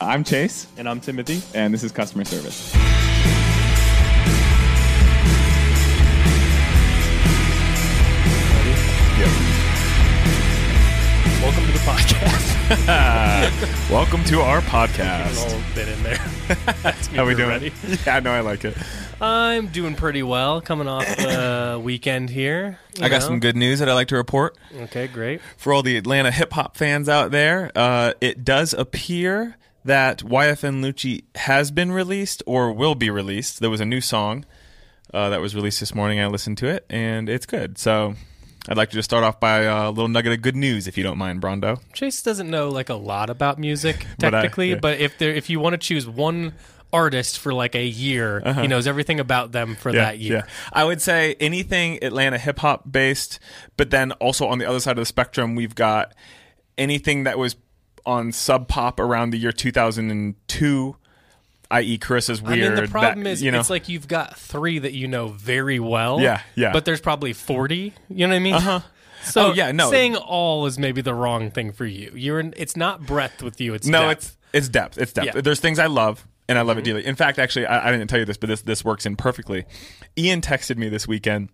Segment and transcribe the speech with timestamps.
[0.00, 1.42] I'm Chase, And I'm Timothy.
[1.54, 2.72] and this is customer service.
[11.40, 13.88] Welcome to the podcast.
[13.90, 15.42] Welcome to our podcast.
[15.44, 16.18] little bit in there.
[17.12, 17.48] Me How we doing?
[17.48, 17.72] ready.
[18.06, 18.76] Yeah, no, I like it.
[19.20, 20.60] I'm doing pretty well.
[20.60, 22.78] Coming off the weekend here.
[22.98, 23.28] you I got know.
[23.28, 25.40] some good news that I like to report Okay, great.
[25.56, 27.72] for all the Atlanta hip hop fans out there.
[27.74, 33.60] Uh, it does appear that YFN Lucci has been released or will be released.
[33.60, 34.44] There was a new song
[35.14, 36.20] uh, that was released this morning.
[36.20, 37.78] I listened to it, and it's good.
[37.78, 38.14] So.
[38.70, 41.02] I'd like to just start off by a little nugget of good news, if you
[41.02, 41.80] don't mind, Brondo.
[41.94, 44.78] Chase doesn't know like a lot about music But I- technically, yeah.
[44.82, 46.52] but if there, if you want to choose one
[46.92, 50.46] artist for like a year, he knows everything about them for that year.
[50.70, 53.40] I would say anything Atlanta hip hop based,
[53.78, 56.14] but then also on the other side of the spectrum, we've got
[56.76, 57.56] anything that was
[58.08, 60.96] on sub pop around the year 2002,
[61.70, 62.72] i.e., Carissa's I weird.
[62.72, 65.06] I mean, the problem that, is, you know, it's like you've got three that you
[65.06, 66.20] know very well.
[66.20, 66.72] Yeah, yeah.
[66.72, 67.92] But there's probably 40.
[68.08, 68.54] You know what I mean?
[68.54, 68.80] Uh-huh.
[69.24, 69.90] So Oh, yeah, no.
[69.90, 72.12] saying all is maybe the wrong thing for you.
[72.14, 73.74] You're in, it's not breadth with you.
[73.74, 74.12] It's no, depth.
[74.12, 74.96] it's it's depth.
[74.96, 75.26] It's depth.
[75.26, 75.32] Yeah.
[75.32, 75.40] Mm-hmm.
[75.40, 76.24] There's things I love.
[76.48, 77.04] And I love it dearly.
[77.04, 79.66] In fact, actually, I, I didn't tell you this, but this this works in perfectly.
[80.16, 81.50] Ian texted me this weekend.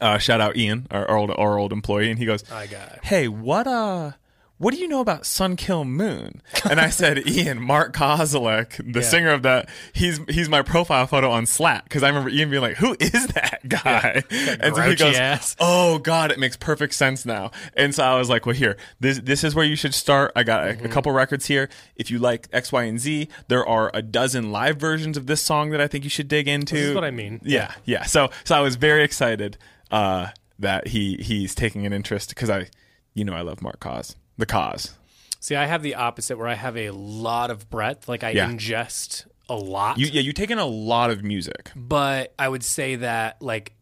[0.00, 2.92] Uh, shout out Ian, our, our old our old employee, and he goes, I got
[2.92, 3.00] it.
[3.02, 4.12] hey, what uh
[4.58, 6.42] what do you know about Sun Kil Moon?
[6.68, 9.06] And I said, Ian, Mark Kozelek, the Yeah.
[9.06, 12.62] singer of that, he's he's my profile photo on Slack because I remember Ian being
[12.62, 14.22] like, "Who is that guy?"
[14.60, 15.56] And so he goes, ass.
[15.60, 19.18] "Oh God, it makes perfect sense now." And so I was like, "Well, here, this
[19.20, 20.32] this is where you should start.
[20.36, 20.86] I got a, Mm-hmm.
[20.86, 21.68] a couple records here.
[21.96, 25.40] If you like X, Y, and Z, there are a dozen live versions of this
[25.40, 27.40] song that I think you should dig into." This is what I mean.
[27.44, 28.02] Yeah, yeah.
[28.04, 29.56] So so I was very excited
[29.90, 32.68] uh, that he he's taking an interest because I,
[33.14, 34.94] you know, I love Mark Cause, the cause.
[35.40, 38.08] See, I have the opposite where I have a lot of breadth.
[38.08, 38.48] Like I Yeah.
[38.50, 39.98] ingest a lot.
[39.98, 41.70] You yeah, you take in a lot of music.
[41.76, 43.74] but I would say that like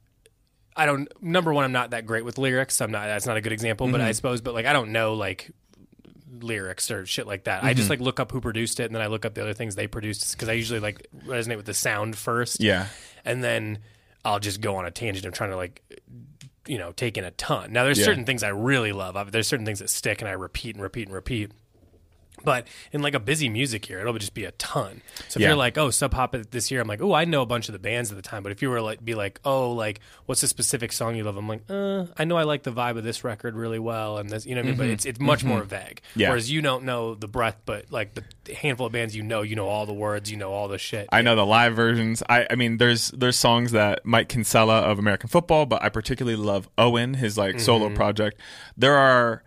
[0.76, 2.80] I don't number one I'm not that great with lyrics.
[2.80, 4.12] I'm not that's not a good example, but I mm-hmm.
[4.12, 5.50] suppose but like I don't know like
[6.40, 7.64] lyrics or shit like that.
[7.64, 7.92] I just mm-hmm.
[7.92, 9.86] like look up who produced it and then I look up the other things they
[9.86, 12.60] produced because I usually like resonate with the sound first.
[12.60, 12.86] Yeah,
[13.24, 13.78] And then
[14.24, 15.82] I'll just go on a tangent of trying to like
[16.68, 17.72] you know, take in a ton.
[17.72, 18.06] Now there's Yeah.
[18.06, 19.32] certain things I really love.
[19.32, 21.52] There's certain things that stick and I repeat and repeat and repeat.
[22.46, 25.02] But in like a busy music year, it'll just be a ton.
[25.28, 25.48] So if Yeah.
[25.48, 27.72] you're like, oh, Sub Pop this year, I'm like, oh, I know a bunch of
[27.72, 28.44] the bands at the time.
[28.44, 31.36] But if you were like, be like, oh, like, what's a specific song you love?
[31.36, 34.30] I'm like, uh, I know I like the vibe of this record really well, and
[34.30, 34.78] this, you know, what I mean.
[34.78, 36.00] But it's it's much more vague.
[36.10, 36.20] Mm-hmm.
[36.20, 36.28] Yeah.
[36.28, 39.56] Whereas you don't know the breadth, but like the handful of bands you know, you
[39.56, 41.08] know all the words, you know all the shit.
[41.10, 42.22] I know the live versions.
[42.28, 46.36] I I mean, there's there's songs that Mike Kinsella of American Football, but I particularly
[46.36, 48.40] love Owen, his like solo project.
[48.76, 49.42] There are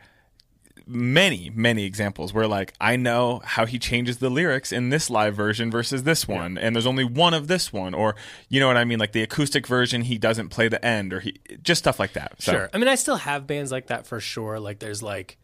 [0.92, 5.36] many many examples where like I know how he changes the lyrics in this live
[5.36, 8.16] version versus this one and there's only one of this one or
[8.50, 11.20] you know what I mean like the acoustic version he doesn't play the end or
[11.20, 12.42] he just stuff like that.
[12.42, 12.70] So, Sure.
[12.74, 14.60] I mean, I still have bands like that for sure.
[14.60, 15.38] Like, there's like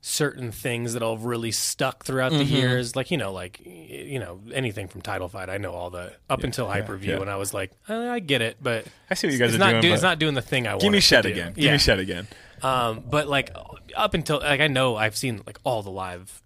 [0.00, 2.38] certain things that have really stuck throughout Mm-hmm.
[2.38, 2.94] the years.
[2.94, 5.50] Like, you know, like, you know, anything from Title Fight.
[5.50, 7.20] I know all the up until Hyperview, yeah.
[7.20, 9.58] and I was like, I, I get it, but I see what you guys are
[9.58, 10.82] not doing, do- it's not doing the thing I want.
[10.82, 11.52] Give me shed again.
[11.54, 11.72] Give Yeah.
[11.72, 12.28] me shed again.
[12.62, 13.50] Um, but like
[13.96, 16.42] up until like I know I've seen like all the live.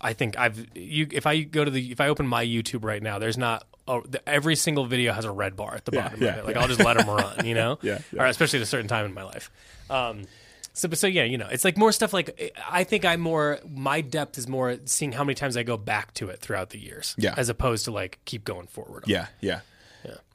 [0.00, 3.02] I think I've you if I go to the if I open my YouTube right
[3.02, 3.66] now, there's not.
[3.88, 6.38] Oh, the, every single video has a red bar at the Yeah, bottom yeah, of
[6.38, 6.44] it.
[6.46, 6.62] Like yeah.
[6.62, 7.78] I'll just let them run, you know.
[7.82, 8.22] Yeah, yeah.
[8.22, 9.50] Or especially at a certain time in my life.
[9.88, 10.22] Um,
[10.74, 12.12] so, but so yeah, you know, it's like more stuff.
[12.12, 13.58] Like I think I'm more.
[13.68, 16.78] My depth is more seeing how many times I go back to it throughout the
[16.78, 17.16] years.
[17.18, 17.34] Yeah.
[17.36, 19.04] As opposed to like keep going forward.
[19.06, 19.60] Yeah, yeah.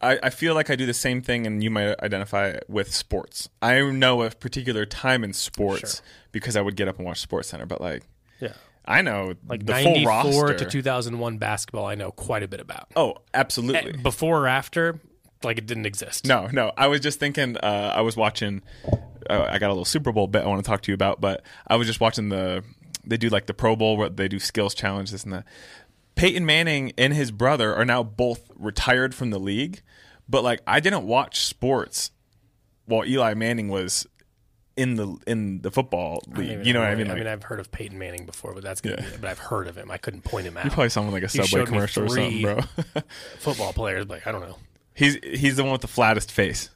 [0.01, 3.49] I, I feel like I do the same thing, and you might identify with sports.
[3.61, 6.01] I know a particular time in sports
[6.31, 8.03] because I would get up and watch Sports Center, but like
[8.39, 8.53] Yeah.
[8.85, 10.05] I know Like the full 94
[10.43, 10.53] roster.
[10.59, 12.91] to 2001 basketball, I know quite a bit about.
[12.95, 13.93] oh, absolutely.
[13.93, 14.99] Before or after,
[15.43, 16.25] like it didn't exist.
[16.27, 16.71] No, no.
[16.77, 17.57] I was just thinking.
[17.57, 18.61] Uh, I was watching.
[19.27, 21.19] Uh, I got a little Super Bowl bet I want to talk to you about,
[21.19, 22.63] but I was just watching the.
[23.07, 25.45] They do like the Pro Bowl where they do skills challenge this and that.
[26.15, 29.81] Peyton Manning and his brother are now both retired from the league,
[30.27, 32.11] but like I didn't watch sports
[32.85, 34.07] while Eli Manning was
[34.77, 36.65] in the in the football league.
[36.65, 37.07] You know what I mean?
[37.07, 38.95] I Like, mean, I've heard of Peyton Manning before, but that's Yeah.
[38.97, 39.89] be, but I've heard of him.
[39.91, 40.65] I couldn't point him out.
[40.65, 42.59] you probably sound like a Subway commercial or something, bro.
[43.39, 44.57] football players, but I don't know.
[44.93, 46.69] he's he's the one with the flattest face.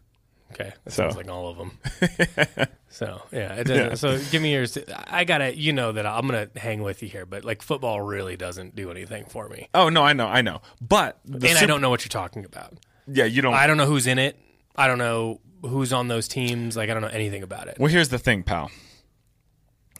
[0.54, 1.04] Okay, that So.
[1.04, 2.68] sounds like all of them.
[2.90, 3.94] so yeah, it doesn't, Yeah.
[3.96, 4.78] so give me yours.
[5.08, 8.36] I gotta, you know that I'm gonna hang with you here, but like football really
[8.36, 10.62] doesn't do anything for me, Oh no, I know, I know.
[10.82, 12.74] But and I don't know what you're talking about.
[13.08, 13.54] Yeah, you don't.
[13.54, 14.38] I don't know who's in it.
[14.76, 16.78] I don't know who's on those teams.
[16.78, 17.78] Like I don't know anything about it.
[17.80, 18.72] Well, here's the thing, pal.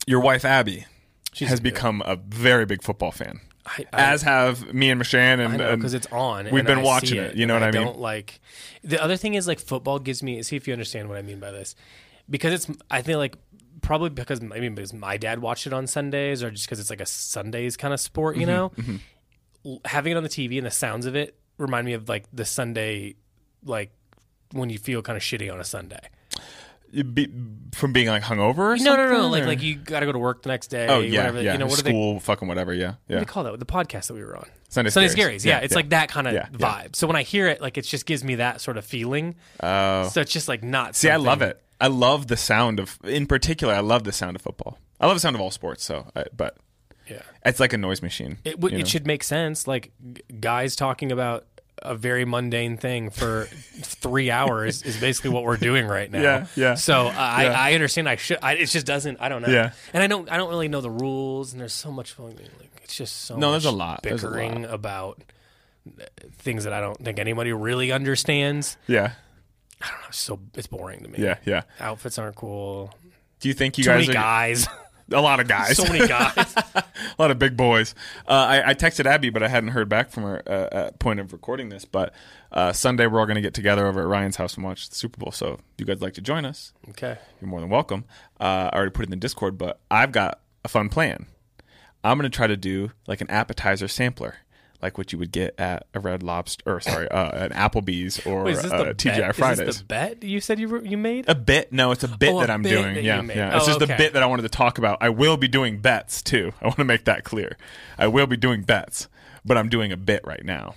[0.06, 0.86] Your wife Abby
[1.32, 1.62] She's has it.
[1.62, 5.94] become a very big football fan, I, I, as have me and Mishan, and because
[5.94, 6.50] it's on.
[6.50, 7.36] We've been I watching see it.
[7.36, 7.82] You know what I mean?
[7.84, 8.40] Don't like
[8.82, 10.42] the other thing is like football gives me.
[10.42, 11.76] See if you understand what I mean by this,
[12.30, 12.78] because it's.
[12.90, 13.36] I feel like
[13.82, 17.00] probably because maybe because my dad watched it on Sundays, or just because it's like
[17.00, 18.36] a Sundays kind of sport.
[18.36, 18.72] Mm-hmm, You know,
[19.66, 22.24] L- having it on the TV and the sounds of it remind me of like
[22.32, 23.16] the Sunday,
[23.64, 23.90] like
[24.52, 26.00] when you feel kind of shitty on a Sunday.
[27.14, 27.28] Be,
[27.72, 28.58] from being like hungover.
[28.58, 29.28] Or No, no, no.
[29.28, 30.88] Like like you got to go to work the next day.
[30.88, 31.52] oh yeah, whatever, yeah.
[31.52, 32.74] You know what do they School, fucking whatever.
[32.74, 33.18] Yeah, what do yeah.
[33.20, 33.56] they call that?
[33.60, 34.46] The podcast that we were on.
[34.70, 35.44] Sunday Sunday Scaries.
[35.44, 35.76] Yeah, Yeah, it's yeah.
[35.76, 36.58] like that kind of Yeah, vibe.
[36.82, 36.86] yeah.
[36.94, 39.36] So when I hear it, like it just gives me that sort of feeling.
[39.62, 40.96] Oh, So it's just like not.
[40.96, 41.62] see, I love it.
[41.80, 44.78] I love the sound of, in particular, I love the sound of football.
[45.00, 45.82] I love the sound of all sports.
[45.84, 46.56] So, I, but
[47.08, 48.38] Yeah, it's like a noise machine.
[48.44, 48.84] it w- it know?
[48.84, 49.66] should make sense.
[49.66, 51.46] Like g- guys talking about
[51.82, 53.44] a very mundane thing for
[53.80, 56.20] three hours is basically what we're doing right now.
[56.20, 56.74] Yeah, yeah.
[56.74, 57.60] So uh, I, Yeah.
[57.60, 58.06] I understand.
[58.10, 58.38] I should.
[58.42, 59.18] I, it just doesn't.
[59.22, 59.48] I don't know.
[59.48, 59.72] Yeah.
[59.94, 60.30] And I don't.
[60.30, 61.52] I don't really know the rules.
[61.52, 62.18] And there's so much.
[62.18, 62.36] Like,
[62.82, 63.38] it's just so.
[63.38, 64.02] No, there's a lot.
[64.02, 65.22] There's a bickering about
[65.98, 66.04] uh,
[66.36, 68.76] things that I don't think anybody really understands.
[68.86, 69.12] Yeah,
[69.80, 70.06] I don't know.
[70.08, 71.18] It's so it's boring to me.
[71.18, 71.62] yeah, yeah.
[71.78, 72.92] Outfits aren't cool.
[73.40, 74.68] Do you think you Too guys many are guys.
[75.12, 75.76] a lot of guys?
[75.76, 76.54] so many guys.
[76.74, 76.84] a
[77.18, 77.94] lot of big boys.
[78.28, 81.20] Uh, I, I texted Abby, but I hadn't heard back from her uh, at point
[81.20, 81.84] of recording this.
[81.84, 82.12] But
[82.52, 84.96] uh, Sunday we're all going to get together over at Ryan's house and watch the
[84.96, 85.32] Super Bowl.
[85.32, 87.16] So if you guys like to join us, okay.
[87.40, 88.04] you're more than welcome.
[88.38, 91.26] Uh, I already put it in the Discord, but I've got a fun plan.
[92.04, 94.36] I'm going to try to do like an appetizer sampler.
[94.82, 98.44] Like what you would get at a Red Lobster, or sorry, uh, an Applebee's or
[98.44, 99.34] Wait, is this uh, TGI?
[99.34, 99.60] Fridays.
[99.60, 101.28] Is this the bet you said you were, you made?
[101.28, 101.72] A bit?
[101.72, 102.94] No, it's a bit Oh, that I'm doing.
[102.94, 103.56] that yeah, yeah.
[103.56, 103.92] It's Oh, just okay.
[103.94, 104.98] a bit that I wanted to talk about.
[105.02, 106.52] I will be doing bets too.
[106.62, 107.56] I want to make that clear.
[107.98, 109.08] I will be doing bets,
[109.44, 110.74] but I'm doing a bit right now.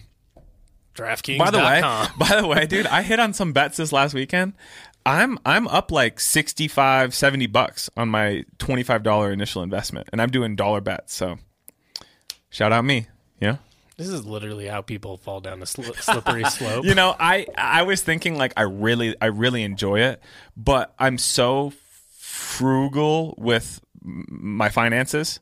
[0.96, 1.40] DraftKings.
[1.40, 1.82] By the way,
[2.18, 4.54] by the way, dude, I hit on some bets this last weekend.
[5.06, 10.56] I'm I'm up like 65, 70 bucks on my $25 initial investment, and I'm doing
[10.56, 11.14] dollar bets.
[11.16, 11.40] So,
[12.50, 13.08] shout out me.
[13.42, 13.58] You know,
[14.04, 16.86] this is literally how people fall down the sli- slippery slope.
[16.86, 20.22] you know, I I was thinking like I really I really enjoy it,
[20.58, 21.74] but I'm so
[22.18, 25.40] frugal with my finances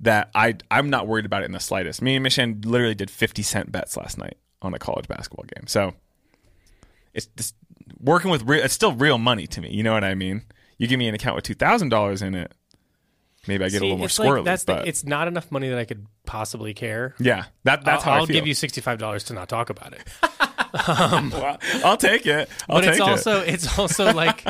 [0.00, 2.02] that I I'm not worried about it in the slightest.
[2.02, 5.66] Me and Michelle literally did 50 cent bets last night on a college basketball game.
[5.66, 5.94] So
[7.14, 7.54] it's just
[8.00, 9.70] working with real, it's still real money to me.
[9.70, 10.44] You know what I mean?
[10.78, 12.52] You give me an account with two thousand dollars in it,
[13.48, 14.36] maybe I get a little more squirrely.
[14.36, 17.14] like that's but the, it's not enough money that I could possibly care.
[17.18, 18.34] yeah, that that's I'll, how I'll I feel.
[18.34, 20.02] give you sixty five dollars to not talk about it.
[20.86, 22.46] Um, well, I'll take it.
[22.68, 23.02] I'll but take it's it.
[23.02, 24.44] also it's also like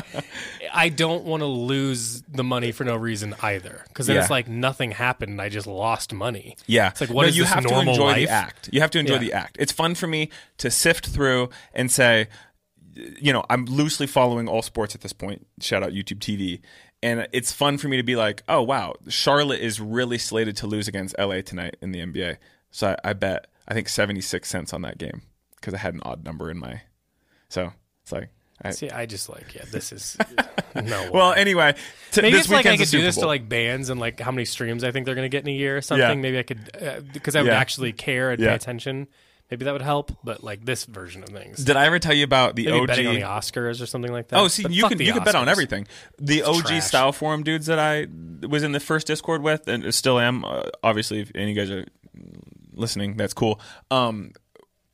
[0.72, 4.22] I don't want to lose the money for no reason either because then Yeah.
[4.22, 5.30] it's like nothing happened.
[5.30, 6.56] and I just lost money.
[6.66, 8.16] Yeah, it's like what no, is you have normal to enjoy life?
[8.16, 8.68] the act.
[8.72, 9.18] You have to enjoy Yeah.
[9.20, 9.56] the act.
[9.61, 12.26] It's fun for me to sift through and say,
[13.20, 15.46] you know, I'm loosely following all sports at this point.
[15.61, 16.61] Shout out YouTube TV.
[17.02, 20.66] And it's fun for me to be like, oh wow, Charlotte is really slated to
[20.66, 22.38] lose against LA tonight in the NBA.
[22.70, 25.22] So I, I bet I think 76 cents on that game
[25.56, 26.82] because I had an odd number in my.
[27.48, 30.16] So it's like, I, See, I just like yeah, this is
[30.74, 31.02] no.
[31.04, 31.10] way.
[31.12, 31.76] well, anyway,
[32.10, 34.32] t- Maybe this it's like I could do this to like bands and like how
[34.32, 36.08] many streams I think they're going to get in a year or something.
[36.08, 36.14] Yeah.
[36.14, 37.56] Maybe I could uh, because I would Yeah.
[37.58, 38.48] actually care and Yeah.
[38.48, 39.06] pay attention.
[39.50, 40.12] Maybe that would help.
[40.22, 42.86] But like this version of things, Did I ever tell you about the maybe OG?
[42.86, 44.38] betting on the Oscars or something like that.
[44.38, 45.86] Oh, see, But you can you can bet on everything.
[46.18, 46.84] The OG trash.
[46.84, 48.06] style forum dudes that I
[48.46, 50.44] was in the first Discord with, and still am.
[50.44, 51.86] Uh, obviously, if any of you guys are
[52.72, 53.60] listening, that's cool.
[53.90, 54.32] Um,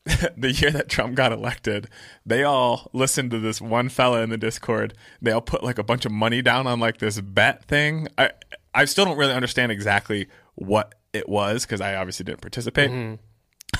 [0.36, 1.88] the year that Trump got elected,
[2.26, 4.94] they all listened to this one fella in the Discord.
[5.22, 8.08] They all put like a bunch of money down on like this bet thing.
[8.18, 8.30] I
[8.74, 13.18] I still don't really understand exactly what it was because I obviously didn't participate.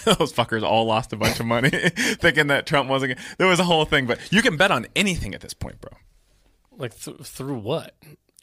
[0.04, 3.16] Those fuckers all lost a bunch of money thinking that Trump wasn't.
[3.16, 5.80] gonna- There was a whole thing, but you can bet on anything at this point,
[5.80, 5.90] bro.
[6.76, 7.94] Like th- through what?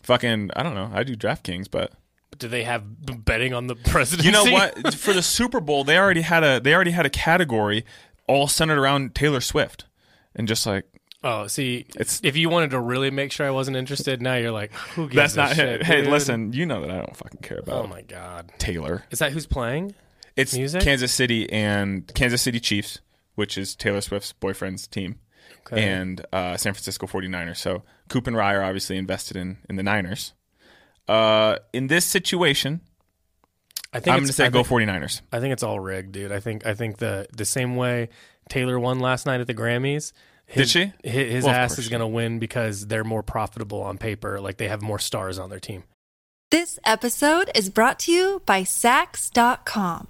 [0.03, 0.89] Fucking, I don't know.
[0.93, 1.91] I do DraftKings, but
[2.37, 2.83] Do they have
[3.25, 4.27] betting on the presidency?
[4.27, 4.93] you know what?
[4.95, 7.85] For the Super Bowl, they already had a they already had a category
[8.27, 9.85] all centered around Taylor Swift.
[10.35, 10.85] and just like
[11.23, 14.49] Oh, see, It's- if you wanted to really make sure I wasn't interested, now you're
[14.51, 15.55] like, who gives that's not.
[15.55, 16.09] shit, hey, dude?
[16.09, 17.83] listen, you know that I don't fucking care about.
[17.83, 19.03] Oh my god, Taylor.
[19.11, 19.93] is that who's playing?
[20.35, 20.81] It's Music?
[20.81, 22.99] Kansas City and Kansas City Chiefs,
[23.35, 25.19] which is Taylor Swift's boyfriend's team,
[25.67, 25.83] Okay.
[25.83, 27.57] and uh, San Francisco 49ers.
[27.57, 30.33] So Coop and Rye are obviously invested in in the Niners.
[31.07, 32.81] Uh, in this situation,
[33.93, 35.21] I think I'm it's- going to say I go think- 49ers.
[35.31, 36.31] I think it's all rigged, dude.
[36.31, 38.09] I think I think the the same way
[38.49, 40.13] Taylor won last night at the Grammys.
[40.47, 40.85] Did His, she?
[40.85, 44.39] hi- His, Well, ass is going to win because they're more profitable on paper.
[44.41, 45.83] Like they have more stars on their team.
[46.49, 50.09] This episode is brought to you by Saks.com.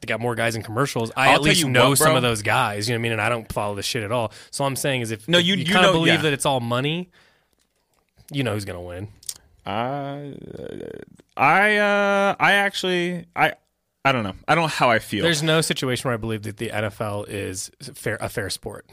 [0.00, 1.10] They got more guys in commercials.
[1.16, 2.88] I I'll at least you know what, some of those guys.
[2.88, 3.12] You know what I mean?
[3.12, 4.32] And I don't follow this shit at all.
[4.50, 6.22] So all I'm saying is if No, if you- you, you kind of believe yeah.
[6.22, 7.10] that it's all money,
[8.32, 9.08] you know who's going to win.
[9.66, 10.32] uh,
[11.36, 13.54] I uh, I actually I
[14.04, 14.34] I don't know.
[14.46, 15.22] I don't know how I feel.
[15.22, 18.86] There's no situation where I believe that the NFL is fair a fair sport.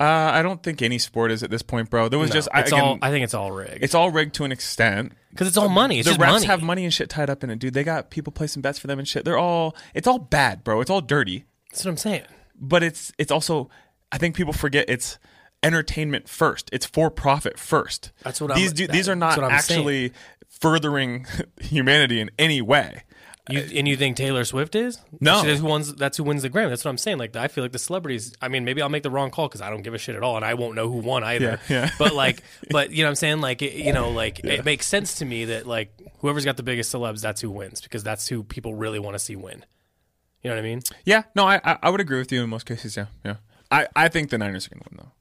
[0.00, 2.08] Uh, I don't think any sport is at this point, bro.
[2.08, 2.98] There was No, just I, it's again, all.
[3.02, 3.82] I think it's all rigged.
[3.82, 5.12] it's all rigged to an extent.
[5.30, 5.98] because it's all money.
[5.98, 6.46] It's the refs money.
[6.46, 7.74] have money and shit tied up in it, dude.
[7.74, 9.24] They got people placing bets for them and shit.
[9.24, 10.80] They're all it's all bad, bro.
[10.80, 11.44] It's all dirty.
[11.70, 12.22] That's what I'm saying.
[12.60, 13.68] But it's it's also
[14.12, 15.18] I think people forget it's
[15.62, 16.70] entertainment first.
[16.72, 18.12] It's for profit first.
[18.22, 19.80] That's what I'm- these do, that- these are not that's saying.
[19.80, 20.12] actually
[20.48, 21.26] furthering
[21.60, 23.02] humanity in any way.
[23.48, 24.98] You, and you think Taylor Swift is?
[25.20, 25.42] No.
[25.42, 25.94] That's who wins.
[25.94, 26.68] That's who wins the Grammy.
[26.68, 27.18] That's what I'm saying.
[27.18, 28.34] Like I feel like the celebrities.
[28.42, 30.22] I mean, maybe I'll make the wrong call because I don't give a shit at
[30.22, 31.60] all, and I won't know who won either.
[31.68, 31.90] Yeah, yeah.
[31.98, 33.40] But like, but you know what I'm saying?
[33.40, 36.62] Like, it, you know, like it makes sense to me that like whoever's got the
[36.62, 39.64] biggest celebs, that's who wins because that's who people really want to see win.
[40.42, 40.82] You know what I mean?
[41.04, 42.96] Yeah, no, I I, would agree with you in most cases.
[42.96, 43.36] Yeah, yeah.
[43.70, 45.12] I, I think the Niners are going to win though.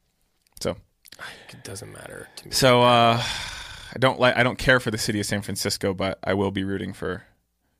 [0.62, 0.77] So
[1.50, 2.51] It doesn't matter to me.
[2.51, 6.19] so uh, I don't like I don't care for the city of San Francisco, but
[6.24, 7.24] I will be rooting for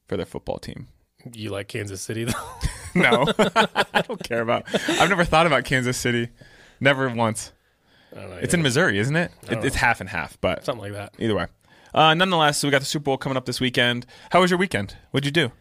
[0.08, 0.88] for their football team.
[1.34, 2.34] You like Kansas City though?
[2.96, 4.64] No, I don't care about.
[4.90, 6.30] I've never thought about Kansas City,
[6.80, 7.52] never once.
[8.16, 8.40] Know.
[8.42, 9.30] It's in Missouri, isn't it?
[9.48, 11.14] it it's half and half, but something like that.
[11.20, 11.46] either way.
[11.94, 14.08] Uh, nonetheless, we got the Super Bowl coming up this weekend.
[14.32, 14.96] How was your weekend?
[15.12, 15.52] What'd you do?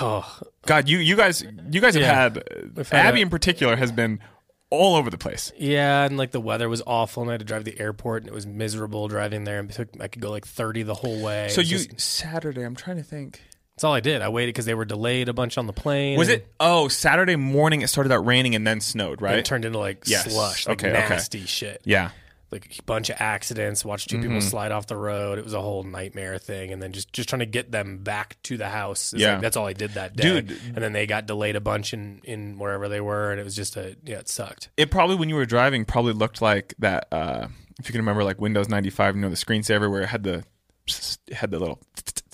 [0.00, 2.14] Oh, God, you you guys you guys have Yeah.
[2.14, 2.44] had,
[2.90, 4.20] had Abby a- in particular has been
[4.68, 5.52] all over the place.
[5.58, 8.22] yeah, and like the weather was awful, and I had to drive to the airport,
[8.24, 9.58] and it was miserable driving there.
[9.58, 11.48] And took, I could go like 30 the whole way.
[11.50, 12.62] So you just- Saturday?
[12.62, 13.40] I'm trying to think.
[13.74, 14.20] That's all I did.
[14.22, 16.18] I waited because they were delayed a bunch on the plane.
[16.18, 16.46] Was it?
[16.60, 19.38] Oh, Saturday morning it started out raining and then snowed, right?
[19.38, 20.32] It turned into like Yes.
[20.32, 21.08] slush, like Okay, okay.
[21.08, 21.80] nasty shit.
[21.84, 22.10] yeah.
[22.50, 23.82] Like a bunch of accidents.
[23.82, 24.22] Watched 2 Mm-hmm.
[24.28, 25.38] people slide off the road.
[25.38, 26.70] It was a whole nightmare thing.
[26.70, 29.14] And then just just trying to get them back to the house.
[29.14, 29.32] It's Yeah.
[29.32, 30.42] like, that's all I did that day.
[30.42, 30.50] Dude.
[30.66, 33.56] And then they got delayed a bunch in in wherever they were, and it was
[33.56, 34.68] just a yeah, it sucked.
[34.76, 37.08] It probably when you were driving probably looked like that.
[37.10, 37.46] Uh,
[37.80, 40.44] if you can remember, like Windows 95, you know, the screensaver where it had the
[40.86, 41.80] it had the little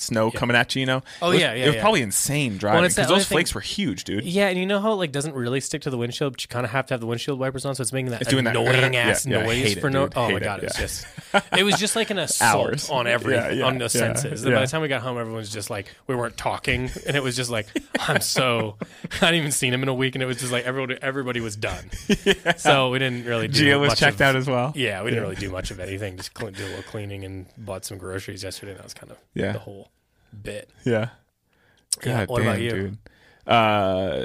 [0.01, 0.81] snow coming at you.
[0.81, 1.03] You know.
[1.23, 1.81] Oh, It was- yeah, yeah, It was yeah.
[1.83, 4.25] probably insane driving that because those other thing- flakes were huge, dude.
[4.25, 6.49] Yeah, and you know how it like doesn't really stick to the windshield, but you
[6.49, 8.45] kind of have to have the windshield wipers on, so it's making that It's doing
[8.45, 10.07] that- annoying ass Yeah, yeah, noise hate it, for no.
[10.07, 10.13] dude.
[10.17, 11.07] Oh my Hate it, god, it was just
[11.59, 12.91] it was just like an assault Hours.
[12.91, 14.45] on every Yeah, yeah, on the yeah, senses.
[14.45, 17.17] And by the time we got home, everyone was just like we weren't talking, and
[17.17, 17.67] it was just like
[18.01, 18.77] I'm so
[19.13, 21.41] I hadn't even seen him in a week, and it was just like everybody everybody
[21.41, 21.91] was done.
[22.57, 23.49] So we didn't really.
[23.49, 24.73] do Gio was checked out as well.
[24.75, 26.17] Yeah, we didn't really do much of anything.
[26.17, 28.73] Just do a little cleaning and bought some groceries yesterday.
[28.73, 29.53] And that was kind of Yeah.
[29.53, 29.88] the whole
[30.43, 30.71] bit.
[30.85, 31.11] Yeah.
[32.05, 32.71] Yeah, God what damn, about you?
[32.71, 32.99] dude.
[33.47, 34.25] Uh,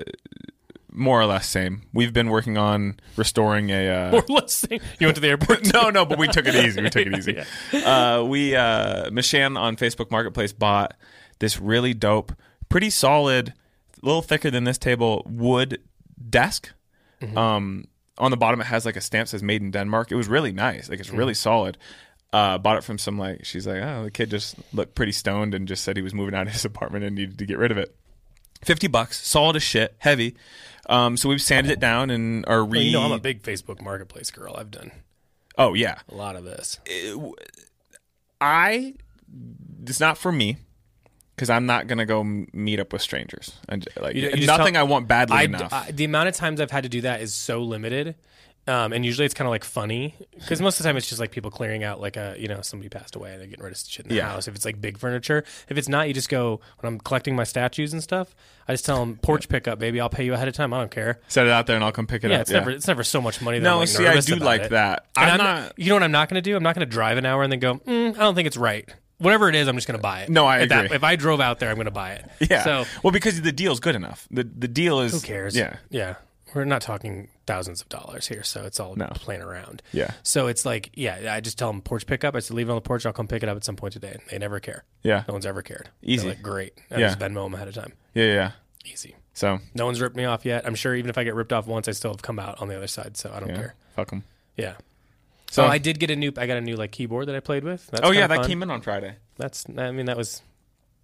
[0.91, 1.83] more or less same.
[1.91, 3.89] We've been working on restoring a.
[3.89, 5.73] Uh, Or let's say you went to the airport.
[5.73, 6.81] no, no, but we took it easy.
[6.81, 7.39] We took it easy.
[7.83, 10.93] Uh, we uh, Mishan on Facebook Marketplace bought
[11.39, 12.31] this really dope,
[12.69, 13.49] pretty solid,
[14.01, 15.79] a little thicker than this table wood
[16.29, 16.71] desk.
[17.35, 17.85] Um,
[18.17, 20.51] on the bottom, it has like a stamp says "Made in Denmark." It was really
[20.51, 20.89] nice.
[20.89, 21.77] Like it's really solid.
[22.33, 25.53] Uh, bought it from some like she's like, oh, the kid just looked pretty stoned
[25.53, 27.71] and just said he was moving out of his apartment and needed to get rid
[27.71, 27.95] of it.
[28.63, 30.35] Fifty bucks, solid as shit, heavy.
[30.89, 32.79] Um, so we've sanded it down and are re.
[32.79, 34.55] Well, you know, I'm a big Facebook Marketplace girl.
[34.57, 34.91] I've done
[35.57, 36.79] Oh yeah, A lot of this.
[38.41, 38.95] I.
[39.85, 40.57] It's not for me
[41.35, 43.53] because I'm not gonna go meet up with strangers.
[43.67, 45.73] And like You- you nothing tell- I want badly I, enough.
[45.73, 48.15] I- the amount of times I've had to do that is so limited.
[48.65, 51.19] Um, and usually it's kind of like funny because most of the time it's just
[51.19, 53.73] like people clearing out like a you know somebody passed away and they're getting rid
[53.73, 54.29] of shit in the Yeah.
[54.29, 54.47] house.
[54.47, 57.43] If it's like big furniture, if it's not, you just go when I'm collecting my
[57.43, 58.33] statues and stuff.
[58.65, 59.99] I just tell them porch pickup, baby.
[59.99, 60.73] I'll pay you ahead of time.
[60.73, 61.19] I don't care.
[61.27, 62.41] Set it out there and I'll come pick it Yeah, up.
[62.43, 63.59] it's never it's never so much money.
[63.59, 64.69] That No, I'm, like, see, I do like it.
[64.71, 65.07] that.
[65.17, 66.55] I'm I'm not- You know what I'm not going to do?
[66.55, 67.75] I'm not going to drive an hour and then go.
[67.75, 68.87] Mm, I don't think it's right.
[69.17, 70.29] Whatever it is, I'm just going to buy it.
[70.29, 70.95] No, I if that- agree.
[70.95, 72.29] if I drove out there, I'm going to buy it.
[72.49, 72.63] Yeah.
[72.63, 74.25] So well, because the deal's good enough.
[74.31, 75.53] The the deal is who cares?
[75.53, 75.75] Yeah.
[75.89, 76.15] Yeah.
[76.55, 79.07] We're not talking thousands of dollars here, so it's all No.
[79.15, 79.81] playing around.
[79.91, 80.11] Yeah.
[80.23, 82.35] So it's like, yeah, I just tell them porch pickup.
[82.35, 83.05] I said, leave it on the porch.
[83.05, 84.11] I'll come pick it up at some point today.
[84.13, 84.83] And they never care.
[85.03, 85.23] Yeah.
[85.27, 85.89] No one's ever cared.
[86.01, 86.27] Easy.
[86.29, 86.73] Like, great.
[86.91, 87.07] I Yeah.
[87.07, 87.93] just Venmo them ahead of time.
[88.13, 88.25] Yeah.
[88.25, 88.51] Yeah.
[88.85, 89.15] Easy.
[89.33, 90.65] So No one's ripped me off yet.
[90.65, 92.67] I'm sure even if I get ripped off once, I still have come out on
[92.67, 93.75] the other side, so I don't yeah, care.
[93.95, 94.23] fuck them.
[94.57, 94.73] Yeah.
[95.49, 96.31] So So I did get a new.
[96.37, 97.85] I got a new like keyboard that I played with.
[97.87, 98.47] That's oh yeah, that fun.
[98.47, 99.15] came in on Friday.
[99.37, 99.65] That's.
[99.77, 100.41] I mean, that was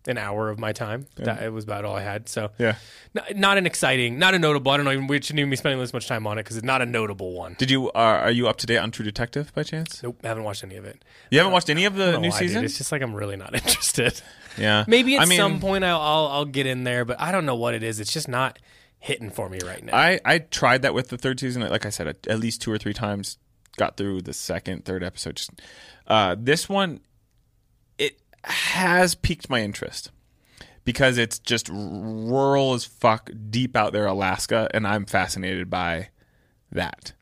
[0.08, 1.06] an hour of my time.
[1.18, 2.29] That it was about all I had.
[2.29, 2.75] So Yeah.
[3.13, 4.72] not, not an exciting, not a notable.
[4.72, 6.58] I don't know even we shouldn't even be spending this much time on it because
[6.58, 7.56] it's not a notable one.
[7.58, 10.01] Did you uh, are you up to date on True Detective by chance?
[10.01, 11.03] Nope, I haven't watched any of it.
[11.29, 12.63] You haven't watched any of the new season?
[12.63, 14.22] It's just like I'm really not interested.
[14.58, 14.86] Yeah.
[14.88, 17.46] Maybe at I mean, some point I'll, I'll I'll get in there, but I don't
[17.46, 18.00] know what it is.
[18.00, 18.60] It's just not
[19.00, 19.96] hitting for me right now.
[19.96, 21.62] I I tried that with the third season.
[21.68, 23.38] Like I said, at, least two or three times.
[23.77, 25.38] Got through the second, third episode.
[25.38, 25.51] Just
[26.08, 27.00] uh, this one,
[28.43, 30.12] has piqued my interest
[30.86, 36.10] because it's just rural as fuck, deep out there, Alaska, and I'm fascinated by
[36.72, 37.13] that.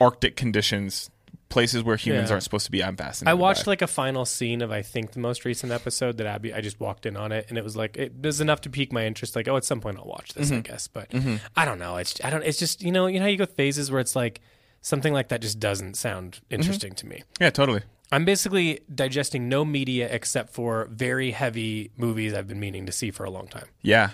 [0.00, 1.10] Arctic conditions,
[1.48, 2.34] places where humans Yeah.
[2.34, 2.82] aren't supposed to be.
[2.82, 3.30] I'm fascinated.
[3.30, 3.72] I watched by.
[3.72, 6.54] like a final scene of I think the most recent episode that Abby.
[6.54, 8.92] I just walked in on it and it was like it was enough to pique
[8.92, 9.36] my interest.
[9.36, 10.62] Like oh, at some point I'll watch this, I mm-hmm.
[10.62, 10.88] guess.
[10.88, 11.36] But mm-hmm.
[11.54, 11.96] I don't know.
[11.96, 12.42] It's I don't.
[12.44, 14.40] It's just you know you know how you go phases where it's like
[14.80, 16.54] something like that just doesn't sound mm-hmm.
[16.54, 17.22] interesting to me.
[17.40, 17.82] yeah, totally.
[18.12, 23.10] I'm basically digesting no media except for very heavy movies I've been meaning to see
[23.10, 23.66] for a long time.
[23.82, 24.10] Yeah,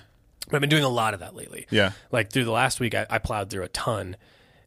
[0.52, 1.66] I've been doing a lot of that lately.
[1.70, 1.92] Yeah.
[2.10, 4.16] Like through the last week, I, I plowed through a ton,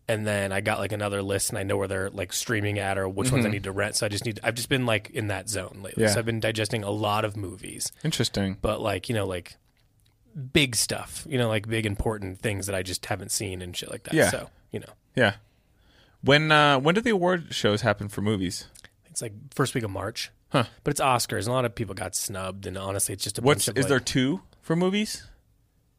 [0.08, 2.98] and then I got like another list, and I know where they're like streaming at
[2.98, 3.96] or which ones I need to rent.
[3.96, 4.40] So I just need.
[4.44, 5.92] I've just been like in that zone lately.
[5.92, 6.02] Mm-hmm.
[6.02, 6.08] Yeah.
[6.10, 8.58] So I've been digesting a lot of movies, interesting.
[8.62, 9.58] but like you know like
[10.54, 13.90] big stuff, you know like big important things that I just haven't seen and shit
[13.90, 14.14] like that.
[14.14, 14.30] Yeah.
[14.30, 15.36] So you know, Yeah.
[16.22, 18.66] When uh, when do the award shows happen for movies?
[19.16, 20.30] It's like first week of March.
[20.50, 20.66] Huh.
[20.84, 23.42] But it's Oscars, and a lot of people got snubbed, and honestly, it's just a
[23.42, 23.78] What's bunch of.
[23.78, 25.26] is like, there two for movies?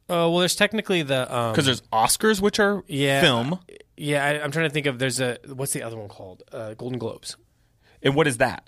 [0.07, 3.21] Oh well, there's technically the um, Because there's Oscars, which are Yeah.
[3.21, 3.59] film,
[3.97, 4.23] yeah.
[4.23, 4.99] I, I'm trying to think of.
[4.99, 6.43] There's a what's the other one called?
[6.51, 7.37] Uh, Golden Globes.
[8.03, 8.67] and what is that?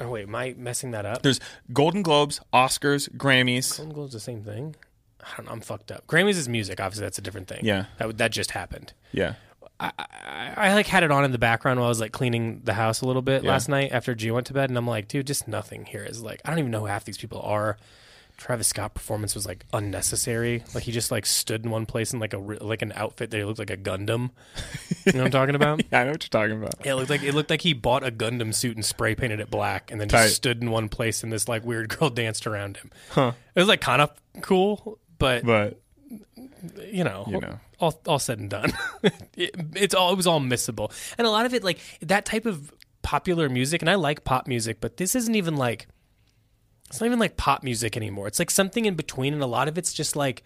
[0.00, 1.22] Oh wait, am I messing that up?
[1.22, 1.38] There's
[1.72, 3.76] Golden Globes, Oscars, Grammys.
[3.76, 4.74] Golden Globes the same thing.
[5.22, 5.52] I don't know.
[5.52, 6.06] I'm fucked up.
[6.08, 6.80] Grammys is music.
[6.80, 7.60] Obviously, that's a different thing.
[7.64, 7.86] Yeah.
[7.98, 8.92] that that just happened.
[9.12, 9.34] Yeah,
[9.80, 9.92] I,
[10.56, 13.00] I like had it on in the background while I was like cleaning the house
[13.00, 13.50] a little bit Yeah.
[13.50, 16.22] last night after G went to bed, and I'm like, dude, just nothing here is
[16.22, 17.76] like I don't even know who half these people are.
[18.36, 20.62] Travis Scott performance was like unnecessary.
[20.72, 23.44] Like he just like stood in one place in like a like an outfit that
[23.44, 24.30] looked like a Gundam.
[25.06, 25.82] You know what I'm talking about?
[25.90, 26.74] yeah, I know what you're talking about.
[26.84, 29.40] Yeah, it looked like it looked like he bought a Gundam suit and spray painted
[29.40, 30.24] it black, and then Tight.
[30.24, 32.90] just stood in one place, and this like weird girl danced around him.
[33.10, 33.32] Huh.
[33.56, 34.10] It was like kind of
[34.40, 35.80] cool, but But
[36.90, 37.60] you know, You know.
[37.80, 38.72] all all said and done,
[39.36, 42.46] it, it's all it was all missable, and a lot of it like that type
[42.46, 45.86] of popular music, and I like pop music, but this isn't even like
[46.88, 48.26] it's not even like pop music anymore.
[48.26, 50.42] It's like something in between, and a lot of it's just like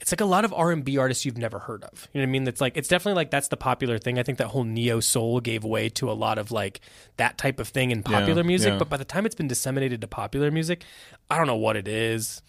[0.00, 2.08] it's like a lot of R and B artists you've never heard of.
[2.12, 2.48] You know what I mean?
[2.48, 4.18] It's like it's definitely like that's the popular thing.
[4.18, 6.80] I think that whole neo soul gave way to a lot of like
[7.18, 8.72] that type of thing in popular music.
[8.72, 8.78] yeah.
[8.78, 10.84] But by the time it's been disseminated to popular music,
[11.30, 12.42] I don't know what it is.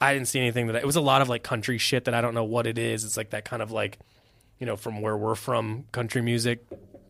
[0.00, 2.20] I didn't see anything that it was a lot of like country shit that I
[2.20, 3.04] don't know what it is.
[3.04, 3.98] It's like that kind of like
[4.58, 6.64] you know from where we're from country music.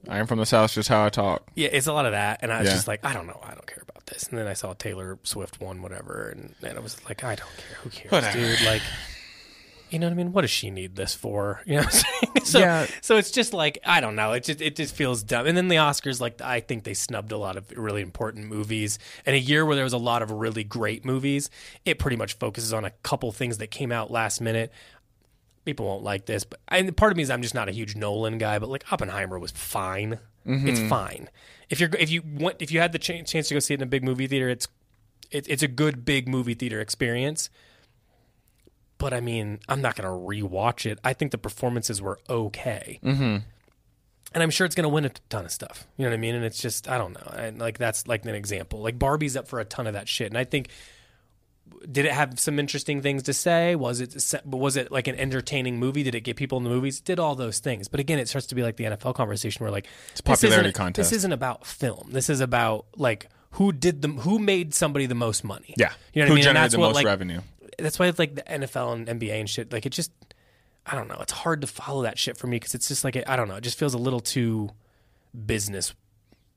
[0.08, 1.42] I am from the South, just how I talk.
[1.54, 2.74] Yeah, it's a lot of that, and I was Yeah.
[2.74, 4.24] just like, I don't know, I don't care about this.
[4.28, 7.46] And then I saw Taylor Swift one, whatever, and then I was like, I don't
[7.56, 8.38] care, who cares, Whatever.
[8.38, 8.62] dude?
[8.62, 8.80] Like,
[9.90, 10.32] you know what I mean?
[10.32, 11.62] What does she need this for?
[11.66, 12.32] You know what I'm saying?
[12.44, 12.86] So, Yeah.
[13.00, 14.32] so it's just like I don't know.
[14.32, 15.46] It just it just feels dumb.
[15.46, 18.98] And then the Oscars, like I think they snubbed a lot of really important movies.
[19.26, 21.50] And a year where there was a lot of really great movies,
[21.84, 24.72] it pretty much focuses on a couple things that came out last minute.
[25.64, 27.94] People won't like this, but and part of me is I'm just not a huge
[27.94, 28.58] Nolan guy.
[28.58, 30.18] But like Oppenheimer was fine.
[30.46, 30.88] It's mm-hmm.
[30.88, 31.28] fine.
[31.68, 33.80] If you're if you want if you had the ch- chance to go see it
[33.80, 34.66] in a big movie theater, it's
[35.30, 37.50] it, it's a good big movie theater experience.
[39.00, 40.10] But I mean, I'm not going to
[40.44, 40.98] rewatch it.
[41.02, 43.00] I think the performances were okay.
[43.02, 43.38] Mm-hmm.
[44.32, 45.88] And I'm sure it's going to win a ton of stuff.
[45.96, 46.34] You know what I mean?
[46.34, 47.32] And it's just, I don't know.
[47.34, 48.80] And like, that's like an example.
[48.80, 50.28] Like, Barbie's up for a ton of that shit.
[50.28, 50.68] And I think
[51.90, 53.74] did it have some interesting things to say?
[53.74, 56.02] Was it was it like an entertaining movie?
[56.02, 57.00] Did it get people in the movies?
[57.00, 57.88] Did all those things.
[57.88, 60.74] But again, it starts to be like the NFL conversation where like it's popularity isn't,
[60.74, 61.10] contest.
[61.10, 62.08] This isn't about film.
[62.12, 65.74] This is about like who did the who made somebody the most money.
[65.76, 65.92] Yeah.
[66.12, 66.44] you know what Who I mean.
[66.44, 67.40] Generated that's the what, most like, revenue.
[67.78, 69.72] That's why it's like the NFL and NBA and shit.
[69.72, 70.10] Like it just,
[70.86, 71.18] I don't know.
[71.20, 73.56] It's hard to follow that shit for me because it's just like I don't know.
[73.56, 74.70] It just feels a little too
[75.46, 75.94] business.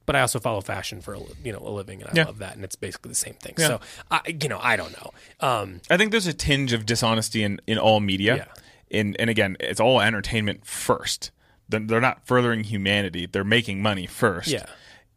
[0.05, 2.25] But I also follow fashion for a, you know a living, and I Yeah.
[2.25, 3.53] love that, and it's basically the same thing.
[3.57, 3.79] So
[4.11, 5.11] I, you know, I don't know.
[5.39, 8.35] Um, I think there's a tinge of dishonesty in, in all media.
[8.35, 8.45] Yeah.
[8.89, 11.31] In and again, it's all entertainment first.
[11.69, 13.27] They're, they're not furthering humanity.
[13.27, 14.49] They're making money first.
[14.49, 14.65] Yeah.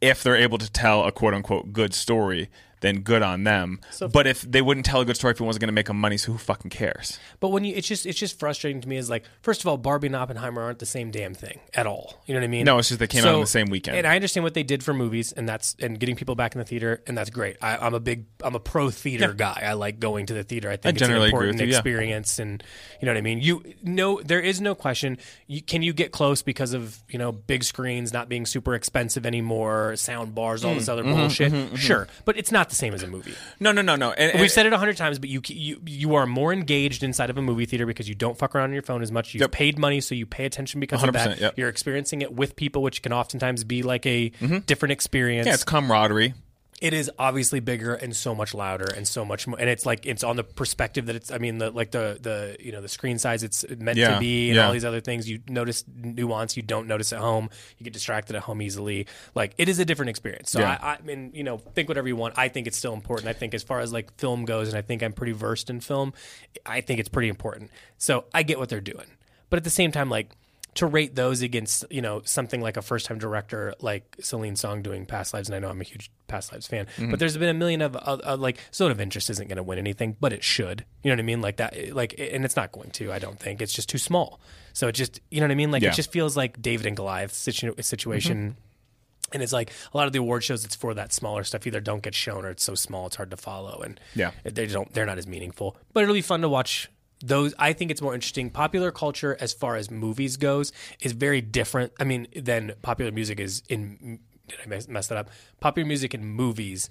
[0.01, 2.49] If they're able to tell a quote unquote good story,
[2.81, 3.81] then good on them.
[4.13, 6.01] but if they wouldn't tell a good story if it wasn't going to make them
[6.01, 7.19] money, so who fucking cares?
[7.41, 8.97] But when you, it's just it's just frustrating to me.
[8.97, 12.23] Is like, first of all, Barbie and Oppenheimer aren't the same damn thing at all.
[12.27, 12.65] You know what I mean?
[12.65, 13.97] No, it's just they came out on the same weekend.
[13.97, 16.59] And I understand what they did for movies, and that's and getting people back in
[16.59, 17.57] the theater, and that's great.
[17.63, 19.63] I, I'm a big I'm a pro theater guy.
[19.65, 20.71] I like going to the theater.
[20.71, 21.77] I think it's an important you, yeah.
[21.77, 22.63] experience, and
[23.01, 23.41] you know what I mean.
[23.41, 25.19] You no, there is no question.
[25.47, 29.27] You, can you get close because of you know big screens not being super expensive
[29.27, 31.79] anymore, sound bars, all Mm, this other mm-hmm, bullshit?
[31.79, 33.35] Sure, but it's not the same as a movie.
[33.61, 34.13] No, no, no, no.
[34.13, 37.31] And, We've said it a hundred times, but you you you are more engaged inside
[37.31, 39.35] of a movie theater because you don't fuck around on your phone as much.
[39.35, 39.53] You've Yep.
[39.53, 41.41] paid money, so you pay attention because of 100%, that.
[41.41, 41.55] yep.
[41.59, 44.31] You're experiencing it with people, which can oftentimes be like a
[44.67, 45.45] different experience.
[45.45, 45.49] Mm-hmm.
[45.49, 46.35] yeah, it's camaraderie.
[46.81, 49.59] It is obviously bigger and so much louder and so much more.
[49.59, 51.31] And it's like it's on the perspective that it's.
[51.31, 54.21] I mean, the like the the you know the screen size it's meant Yeah, to
[54.21, 54.67] be, and yeah.
[54.67, 55.29] all these other things.
[55.29, 57.49] You notice nuance you don't notice at home.
[57.79, 59.07] You get distracted at home easily.
[59.35, 60.51] Like it is a different experience.
[60.51, 60.79] So Yeah.
[60.81, 62.35] I, I mean, you know, think whatever you want.
[62.37, 63.29] I think it's still important.
[63.29, 65.81] I think as far as like film goes, and I think I'm pretty versed in
[65.81, 66.13] film.
[66.67, 67.71] I think it's pretty important.
[67.97, 69.07] So I get what they're doing,
[69.49, 70.37] but at the same time, like
[70.77, 74.83] to rate those against you know something like a first time director like Celine Song
[74.83, 77.11] doing Past Lives, and I know I'm a huge Past Lives fan, Mm-hmm.
[77.11, 79.63] but there's been a million of uh, uh, like Zone of Interest isn't going to
[79.63, 80.85] win anything, but it should.
[81.03, 81.41] You know what I mean?
[81.41, 83.13] Like that, like, and it's not going to.
[83.13, 84.41] I don't think it's just too small.
[84.73, 85.71] So it just, you know what I mean?
[85.71, 85.91] Like Yeah.
[85.91, 88.57] it just feels like David and Goliath situ- situation.
[89.33, 90.65] And it's like a lot of the award shows.
[90.65, 91.67] It's for that smaller stuff.
[91.67, 94.31] Either don't get shown, or it's so small it's hard to follow, and Yeah.
[94.45, 94.93] they don't.
[94.93, 95.77] They're not as meaningful.
[95.93, 96.89] But it'll be fun to watch
[97.21, 97.55] those.
[97.59, 98.51] I think it's more interesting.
[98.51, 101.93] Popular culture, as far as movies goes, is very different.
[102.01, 104.21] I mean, than popular music is in.
[104.49, 105.31] Did I mess, mess that up?
[105.61, 106.89] Popular music in movies.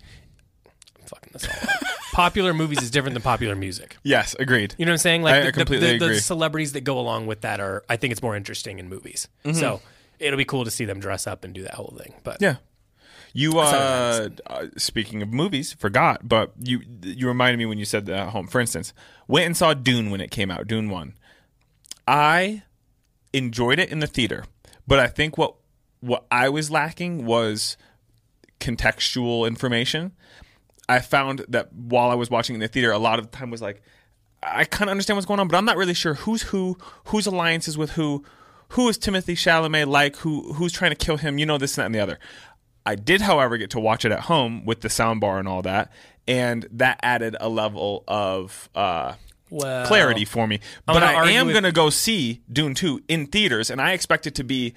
[0.99, 1.69] I'm fucking this all up.
[2.11, 3.95] popular movies is different than popular music.
[4.03, 4.75] Yes, agreed.
[4.77, 5.21] You know what I'm saying?
[5.23, 6.19] Like I- I the- the, completely the, the agree.
[6.19, 9.27] celebrities that go along with that are, I think it's more interesting in movies.
[9.45, 9.57] Mm-hmm.
[9.57, 9.81] So
[10.19, 12.15] it'll be cool to see them dress up and do that whole thing.
[12.23, 12.55] But Yeah.
[13.37, 18.05] You uh, uh speaking of movies, forgot, but you you reminded me when you said
[18.05, 18.47] that at home.
[18.47, 18.93] For instance,
[19.27, 21.13] went and saw Dune when it came out, Dune 1.
[22.07, 22.63] I
[23.33, 24.45] enjoyed it in the theater,
[24.87, 25.55] but I think what
[25.99, 27.75] what I was lacking was
[28.61, 30.13] contextual information.
[30.87, 33.49] I found that while I was watching in the theater, a lot of the time
[33.49, 33.81] was like,
[34.41, 37.25] I kind of understand what's going on, but I'm not really sure who's who, whose
[37.25, 38.23] alliances with who,
[38.69, 41.81] who is Timothy Chalamet like, who who's trying to kill him, you know, this and
[41.81, 42.19] that and the other.
[42.85, 45.91] I did, however, get to watch it at home with the soundbar and all that,
[46.27, 49.13] and that added a level of uh,
[49.49, 50.59] Well, clarity for me.
[50.85, 54.35] But I am going to go see Dune 2 in theaters, and I expect it
[54.35, 54.73] to be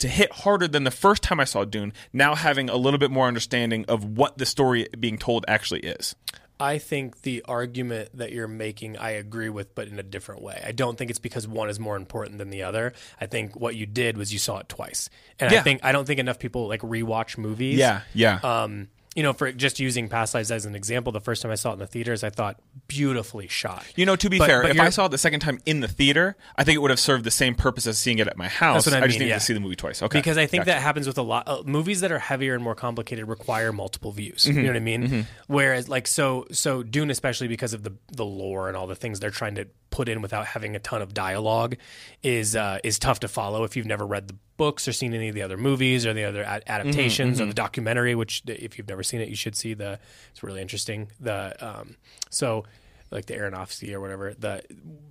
[0.00, 1.92] to hit harder than the first time I saw Dune.
[2.12, 6.16] Now having a little bit more understanding of what the story being told actually is.
[6.58, 10.62] I think the argument that you're making, I agree with, but in a different way.
[10.64, 12.94] I don't think it's because one is more important than the other.
[13.20, 16.06] I think what you did was you saw it twice, and I think I don't
[16.06, 17.78] think enough people like rewatch movies.
[17.78, 18.40] Yeah, yeah.
[18.42, 21.54] Um, you know, for just using Past Lives as an example, the first time I
[21.54, 23.84] saw it in the theaters, I thought beautifully shot.
[23.96, 25.80] You know, to be But- fair, but if I saw it the second time in
[25.80, 28.36] the theater, I think it would have served the same purpose as seeing it at
[28.36, 28.84] my house.
[28.84, 29.38] That's what I just mean, needed yeah.
[29.38, 30.02] to see the movie twice.
[30.02, 30.18] Okay.
[30.18, 30.76] Because I think Gotcha.
[30.76, 34.12] that happens with a lot uh, movies that are heavier and more complicated require multiple
[34.12, 34.44] views.
[34.44, 34.58] Mm-hmm.
[34.58, 35.26] You know what I mean?
[35.46, 39.18] Whereas like so so Dune especially because of the the lore and all the things
[39.18, 41.76] they're trying to put in without having a ton of dialogue
[42.22, 45.28] is uh, is tough to follow if you've never read the books or seen any
[45.28, 48.78] of the other movies or the other ad- adaptations Mm-hmm, or the documentary which if
[48.78, 49.98] you've never seen it you should see the
[50.30, 51.96] it's really interesting the um
[52.30, 52.64] so
[53.12, 54.34] like the Aronofsky or whatever.
[54.34, 54.62] The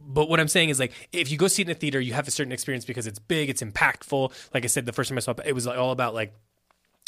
[0.05, 2.11] but what I'm saying is like if you go see it in a theater, you
[2.13, 4.33] have a certain experience because it's big, it's impactful.
[4.53, 6.33] Like I said, the first time I saw it, it was all about like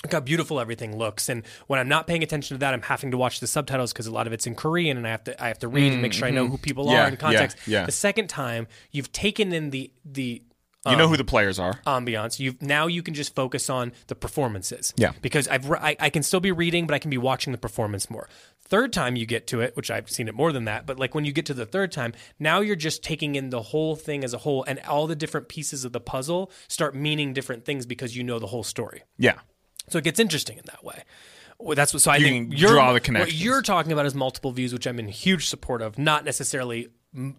[0.10, 1.28] how beautiful everything looks.
[1.28, 4.08] And when I'm not paying attention to that, I'm having to watch the subtitles because
[4.08, 6.02] a lot of it's in Korean, and I have to I have to read and
[6.02, 7.58] make sure I know who people Mm, Yeah, are in context.
[7.68, 7.86] yeah, yeah.
[7.86, 10.42] The second time, you've taken in the the
[10.86, 11.80] you know who um, the players are.
[11.86, 12.40] ambiance.
[12.40, 14.94] You now you can just focus on the performances.
[14.98, 15.12] Yeah.
[15.22, 17.58] because I've re- I, I can still be reading, but I can be watching the
[17.58, 18.30] performance more.
[18.62, 21.16] Third time you get to it, which I've seen it more than that, but like
[21.16, 24.24] when you get to the third time, now you're just taking in the whole thing
[24.24, 27.86] as a whole, and all the different pieces of the puzzle start meaning different things
[27.86, 29.04] because you know the whole story.
[29.18, 29.40] Yeah.
[29.90, 31.04] So it gets interesting in that way.
[31.60, 33.14] Well, that's what, so I You think can you're, draw the connection.
[33.14, 33.44] What connections.
[33.44, 35.98] you're talking about is multiple views, which I'm in huge support of.
[35.98, 36.90] Not necessarily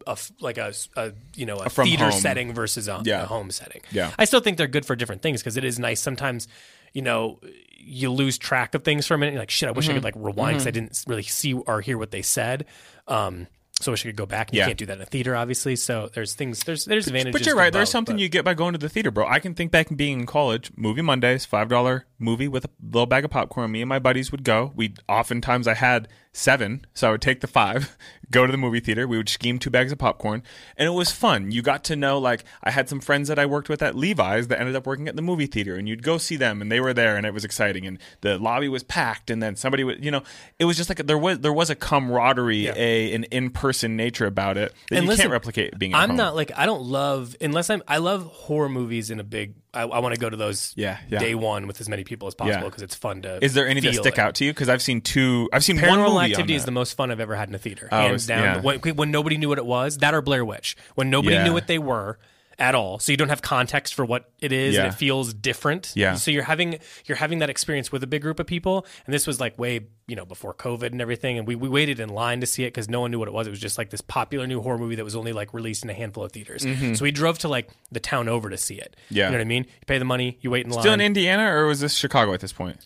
[0.06, 2.20] a like a, a you know a, from theater home.
[2.20, 3.22] setting versus a, Yeah.
[3.22, 3.82] a home setting.
[3.90, 4.12] Yeah.
[4.18, 6.48] I still think they're good for different things because it is nice sometimes.
[6.94, 7.38] You know,
[7.76, 9.32] you lose track of things for a minute.
[9.32, 10.04] You're like, shit, I wish I could Mm-hmm.
[10.04, 12.64] like rewind because I didn't really see or hear what they said.
[13.06, 13.46] Um,
[13.80, 14.48] so I wish I could go back.
[14.48, 14.64] And Yeah.
[14.64, 15.76] You can't do that in a theater, obviously.
[15.76, 16.64] So there's things.
[16.64, 17.32] There's there's advantages.
[17.38, 17.72] But you're right.
[17.72, 19.26] There's both, something but- you get by going to the theater, bro.
[19.28, 22.70] I can think back and being in college, movie Mondays, five dollar movie with a
[22.82, 23.70] little bag of popcorn.
[23.72, 24.72] Me and my buddies would go.
[24.74, 27.96] We oftentimes I had seven, so I would take the five,
[28.30, 29.08] go to the movie theater.
[29.08, 30.42] We would scheme two bags of popcorn,
[30.76, 31.50] and it was fun.
[31.50, 34.48] You got to know like I had some friends that I worked with at Levi's
[34.48, 36.80] that ended up working at the movie theater, and you'd go see them, and they
[36.80, 40.04] were there, and it was exciting, and the lobby was packed, and then somebody would,
[40.04, 40.22] you know,
[40.58, 44.26] it was just like there was there was a camaraderie, a an in person nature
[44.26, 45.94] about it that And you listen, can't replicate being.
[45.94, 46.16] I'm home.
[46.16, 49.54] not like I don't love unless I'm I love horror movies in a big.
[49.74, 51.18] I, I want to go to those Yeah, yeah.
[51.18, 52.64] day one with as many people as possible Yeah.
[52.64, 53.42] because it's fun to.
[53.44, 54.18] Is there any that stick it.
[54.18, 54.52] out to you?
[54.52, 55.48] Because I've seen two.
[55.52, 57.58] I've seen one Paranormal movie Activity is the most fun I've ever had in a
[57.58, 58.42] theater, Oh, hands down.
[58.42, 58.60] yeah.
[58.62, 61.44] When, when nobody knew what it was, that or Blair Witch, when nobody Yeah.
[61.44, 62.18] knew what they were
[62.58, 65.92] at all, so you don't have context for what it is, and it feels different.
[65.94, 66.14] Yeah.
[66.14, 69.26] So you're having you're having that experience with a big group of people, and this
[69.26, 72.40] was like way you know before COVID and everything, and we, we waited in line
[72.40, 73.46] to see it because no one knew what it was.
[73.46, 75.90] It was just like this popular new horror movie that was only like released in
[75.90, 76.62] a handful of theaters.
[76.98, 78.96] So we drove to like the town over to see it.
[79.06, 79.14] Mm-hmm.
[79.14, 79.24] Yeah.
[79.26, 79.64] you know what I mean.
[79.64, 80.82] You pay the money, you wait in line.
[80.82, 82.78] Still in Indiana, or was this Chicago at this point?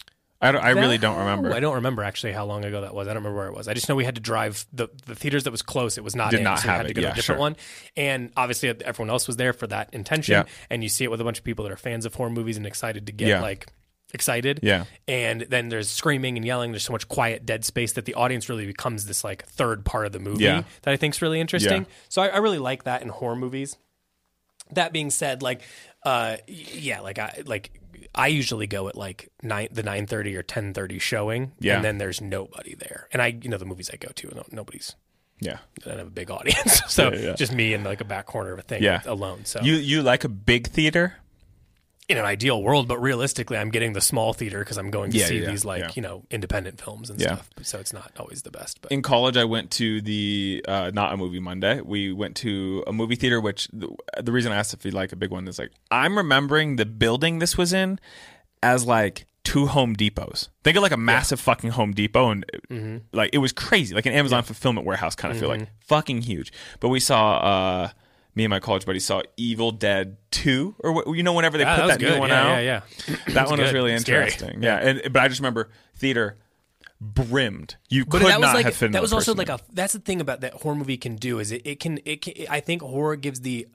[0.42, 1.54] I, don't, I really don't remember.
[1.54, 3.06] I don't remember actually how long ago that was.
[3.08, 3.68] I don't remember where it was.
[3.68, 5.96] I just know we had to drive the the theaters that was close.
[5.98, 7.14] It was not Did in, not so we have had to go to Yeah, a
[7.14, 7.40] different sure.
[7.40, 7.56] one.
[7.96, 10.32] And obviously everyone else was there for that intention.
[10.32, 10.44] Yeah.
[10.68, 12.56] And you see it with a bunch of people that are fans of horror movies
[12.56, 13.40] and excited to get Yeah.
[13.40, 13.72] like
[14.14, 14.60] excited.
[14.62, 14.84] Yeah.
[15.08, 16.72] And then there's screaming and yelling.
[16.72, 20.06] There's so much quiet, dead space that the audience really becomes this like third part
[20.06, 20.64] of the movie Yeah.
[20.82, 21.86] that I think is really interesting.
[22.08, 23.76] So I, I really like that in horror movies.
[24.72, 25.62] That being said, like,
[26.02, 27.78] uh, y- yeah, like I like
[28.14, 31.76] I usually go at like nine the nine thirty or ten thirty showing, Yeah.
[31.76, 33.08] and then there's nobody there.
[33.12, 34.94] And I, you know, the movies I go to, no, nobody's.
[35.40, 37.32] Yeah, I don't have a big audience, so Yeah, yeah.
[37.34, 39.00] just me in like a back corner of a thing, Yeah.
[39.06, 39.44] alone.
[39.44, 41.16] So you you like a big theater?
[42.08, 45.18] In an ideal world, but realistically, I'm getting the small theater because I'm going to
[45.18, 45.90] Yeah, see yeah, these like yeah.
[45.94, 47.34] you know independent films and Yeah.
[47.36, 47.50] stuff.
[47.62, 48.82] So it's not always the best.
[48.82, 51.80] But In college, I went to the uh, not a movie Monday.
[51.80, 53.40] We went to a movie theater.
[53.40, 53.88] Which the,
[54.20, 56.86] the reason I asked if you like a big one is like I'm remembering the
[56.86, 57.98] building this was in
[58.62, 60.48] as like two Home Depots.
[60.64, 62.96] Think of like a massive fucking Home Depot, and Mm-hmm.
[63.12, 66.52] like it was crazy, like an Amazon fulfillment warehouse kind of feel, like fucking huge.
[66.80, 67.36] But we saw.
[67.38, 67.88] uh
[68.34, 71.64] me and my college buddy saw Evil Dead Two, or what, you know, whenever they
[71.64, 73.16] Yeah, put that that, new one Yeah, out, yeah, yeah.
[73.34, 73.74] that one was good.
[73.74, 74.24] really Scary.
[74.24, 74.62] interesting.
[74.62, 76.38] Yeah, and, but I just remember theater
[77.00, 77.76] brimmed.
[77.88, 79.54] You But could that was not like have fit that was also like in.
[79.54, 82.22] a that's the thing about that horror movie can do is it, it can it
[82.22, 83.66] can I think horror gives the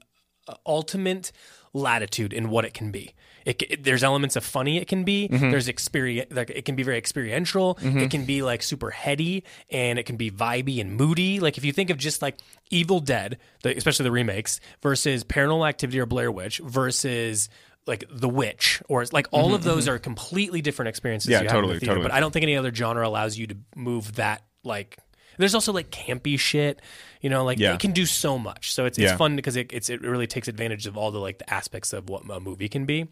[0.48, 1.32] uh, ultimate
[1.74, 3.13] latitude in what it can be.
[3.47, 5.29] It, ca- there's elements of funny it can be.
[5.29, 5.51] Mm-hmm.
[5.51, 7.77] There's experience like it can be very experiential.
[7.81, 11.39] It can be like super heady and it can be vibey and moody.
[11.39, 15.67] Like if you think of just like Evil Dead, the, especially the remakes versus Paranormal
[15.69, 17.47] Activity or Blair Witch versus
[17.86, 21.27] like The Witch or like all of those are completely different experiences.
[21.31, 21.91] Mm-hmm, Yeah, you have in the totally, theater.
[21.93, 22.03] totally.
[22.10, 24.97] But I don't think any other genre allows you to move that like.
[25.38, 26.81] There's also like campy shit,
[27.21, 27.75] you know, like Yeah.
[27.75, 28.73] it can do so much.
[28.73, 29.15] So it's it's Yeah.
[29.17, 32.10] fun because it it's, it really takes advantage of all the like the aspects of
[32.10, 33.07] what a movie can be.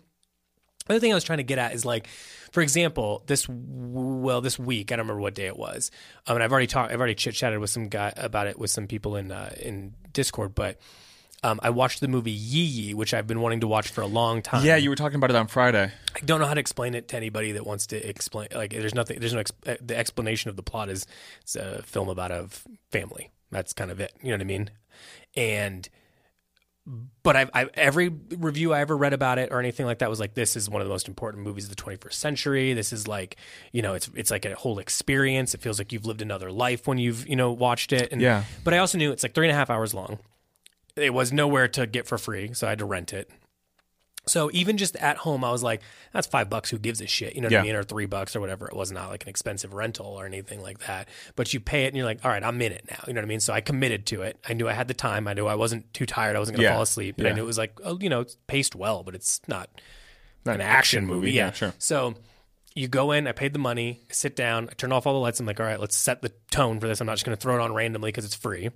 [0.85, 2.07] The other thing I was trying to get at is like,
[2.51, 5.89] for example, this well this week I don't remember what day it was.
[6.27, 8.69] Um, and I've already talked, I've already chit chatted with some guy about it with
[8.69, 10.53] some people in uh, in Discord.
[10.53, 10.79] But
[11.43, 14.07] um, I watched the movie Yi Yi, which I've been wanting to watch for a
[14.07, 14.63] long time.
[14.63, 15.91] yeah, you were talking about it on Friday.
[16.15, 18.49] I don't know how to explain it to anybody that wants to explain.
[18.53, 19.19] Like, there's nothing.
[19.19, 19.39] There's no.
[19.39, 21.07] Ex- uh, the explanation of the plot is
[21.41, 23.31] it's a film about a f- family.
[23.51, 24.13] That's kind of it.
[24.21, 24.69] You know what I mean?
[25.35, 25.89] And
[27.23, 30.19] but I've, I've every review I ever read about it or anything like that was
[30.19, 32.73] like this is one of the most important movies of the 21st century.
[32.73, 33.37] This is like
[33.71, 35.55] you know it's it's like a whole experience.
[35.55, 38.11] It feels like you've lived another life when you've you know watched it.
[38.11, 38.43] And, Yeah.
[38.63, 40.19] But I also knew it's like three and a half hours long.
[40.95, 43.29] It was nowhere to get for free, so I had to rent it.
[44.27, 45.81] So even just at home, I was like,
[46.13, 46.69] "That's five bucks.
[46.69, 47.59] Who gives a shit?" You know what Yeah.
[47.59, 48.67] I mean, or three bucks or whatever.
[48.67, 51.07] It was not like an expensive rental or anything like that.
[51.35, 53.19] But you pay it, and you're like, "All right, I'm in it now." You know
[53.21, 53.39] what I mean?
[53.39, 54.37] So I committed to it.
[54.47, 55.27] I knew I had the time.
[55.27, 56.35] I knew I wasn't too tired.
[56.35, 56.75] I wasn't going to Yeah.
[56.75, 59.13] fall asleep, and I knew it was like, oh, you know, it's paced well, but
[59.15, 59.69] it's not
[60.45, 61.31] Not an action movie.
[61.31, 61.73] Yeah, sure.
[61.79, 62.15] So
[62.75, 65.19] you go in, I paid the money, I sit down, I turn off all the
[65.19, 65.39] lights.
[65.39, 66.99] I'm like, all right, let's set the tone for this.
[66.99, 68.69] I'm not just going to throw it on randomly because it's free.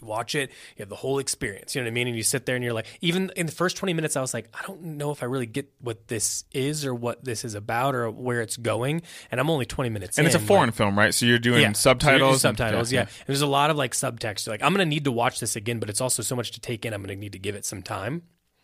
[0.00, 1.74] You watch it, you have the whole experience.
[1.74, 2.08] You know what I mean?
[2.08, 4.32] And you sit there and you're like, even in the first 20 minutes, I was
[4.34, 7.54] like, I don't know if I really get what this is or what this is
[7.54, 9.02] about or where it's going.
[9.30, 10.28] And I'm only 20 minutes And in.
[10.28, 11.12] it's a like- foreign film, right?
[11.14, 11.72] So you're doing yeah.
[11.72, 12.44] So you're doing subtitles.
[12.44, 13.00] and- subtitles, yeah.
[13.02, 14.48] And there's a lot of like subtext.
[14.48, 16.84] Like I'm gonna need to watch this again, but it's also so much to take
[16.84, 16.92] in.
[16.94, 18.22] I'm gonna need to give it some time.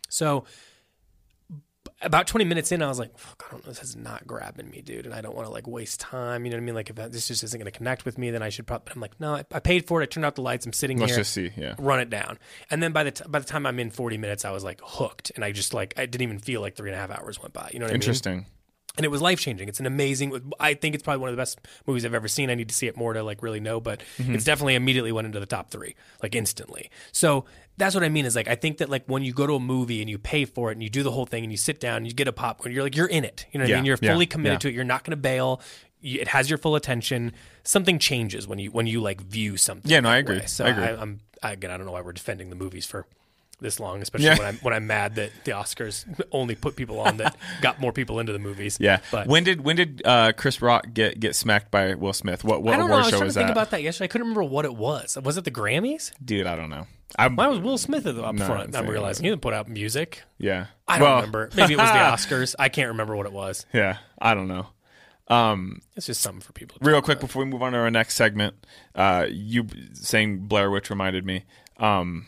[0.09, 0.45] So
[2.01, 4.69] about 20 minutes in, I was like, fuck, I don't know, this is not grabbing
[4.69, 5.05] me, dude.
[5.05, 6.45] And I don't want to like waste time.
[6.45, 6.75] You know what I mean?
[6.75, 8.93] Like if that, this just isn't going to connect with me, then I should probably,
[8.93, 10.03] I'm like, no, I, I paid for it.
[10.03, 10.65] I turned out the lights.
[10.65, 11.19] I'm sitting Let's here.
[11.19, 11.75] just see, yeah.
[11.77, 12.39] Run it down.
[12.69, 14.79] And then by the, t- by the time I'm in 40 minutes, I was like
[14.83, 15.31] hooked.
[15.35, 17.53] And I just like, I didn't even feel like three and a half hours went
[17.53, 17.69] by.
[17.73, 18.01] You know what I mean?
[18.01, 18.45] Interesting.
[18.97, 19.69] And it was life changing.
[19.69, 20.53] It's an amazing.
[20.59, 22.49] I think it's probably one of the best movies I've ever seen.
[22.49, 24.35] I need to see it more to like really know, but Mm-hmm.
[24.35, 26.89] it's definitely immediately went into the top three, like instantly.
[27.11, 27.45] So
[27.77, 29.59] that's what I mean is like I think that like when you go to a
[29.59, 31.79] movie and you pay for it and you do the whole thing and you sit
[31.79, 33.45] down and you get a popcorn, you're like you're in it.
[33.51, 33.85] You know what Yeah, I mean?
[33.85, 34.59] You're yeah, fully committed yeah.
[34.59, 34.73] to it.
[34.75, 35.61] You're not going to bail.
[36.01, 37.33] It has your full attention.
[37.63, 39.89] Something changes when you when you like view something.
[39.89, 40.39] Yeah, no, I agree.
[40.39, 40.45] way.
[40.45, 40.83] So I agree.
[40.83, 43.05] I, I'm I, again I don't know why we're defending the movies for.
[43.61, 44.37] This long, especially Yeah.
[44.37, 47.91] when I'm when I'm mad that the Oscars only put people on that got more
[47.91, 48.77] people into the movies.
[48.79, 48.99] Yeah.
[49.11, 52.43] but when did when did uh, Chris Rock get get smacked by Will Smith?
[52.45, 52.93] What what I don't know.
[52.95, 54.05] I award was show trying to was think about that yesterday.
[54.05, 55.17] I couldn't remember what it was.
[55.21, 56.11] Was it the Grammys?
[56.23, 56.87] Dude, I don't know.
[57.17, 58.75] I'm, Why was Will Smith up No, front?
[58.75, 60.23] I'm I'm realizing he didn't put out music.
[60.37, 60.67] yeah.
[60.87, 61.49] I don't Well, remember.
[61.55, 61.95] Maybe it was the
[62.35, 62.55] Oscars.
[62.59, 63.65] I can't remember what it was.
[63.73, 64.67] Yeah, I don't know.
[65.27, 66.79] Um, It's just something for people.
[66.79, 67.27] To real talk quick about.
[67.27, 71.43] before we move on to our next segment, uh, you saying Blair Witch reminded me.
[71.77, 72.27] Um,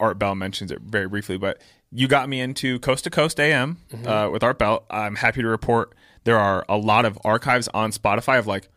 [0.00, 1.60] Art Bell mentions it very briefly, but
[1.92, 4.08] you got me into Coast to Coast AM Mm-hmm.
[4.08, 4.84] uh, with Art Bell.
[4.90, 8.68] I'm happy to report there are a lot of archives on Spotify of like,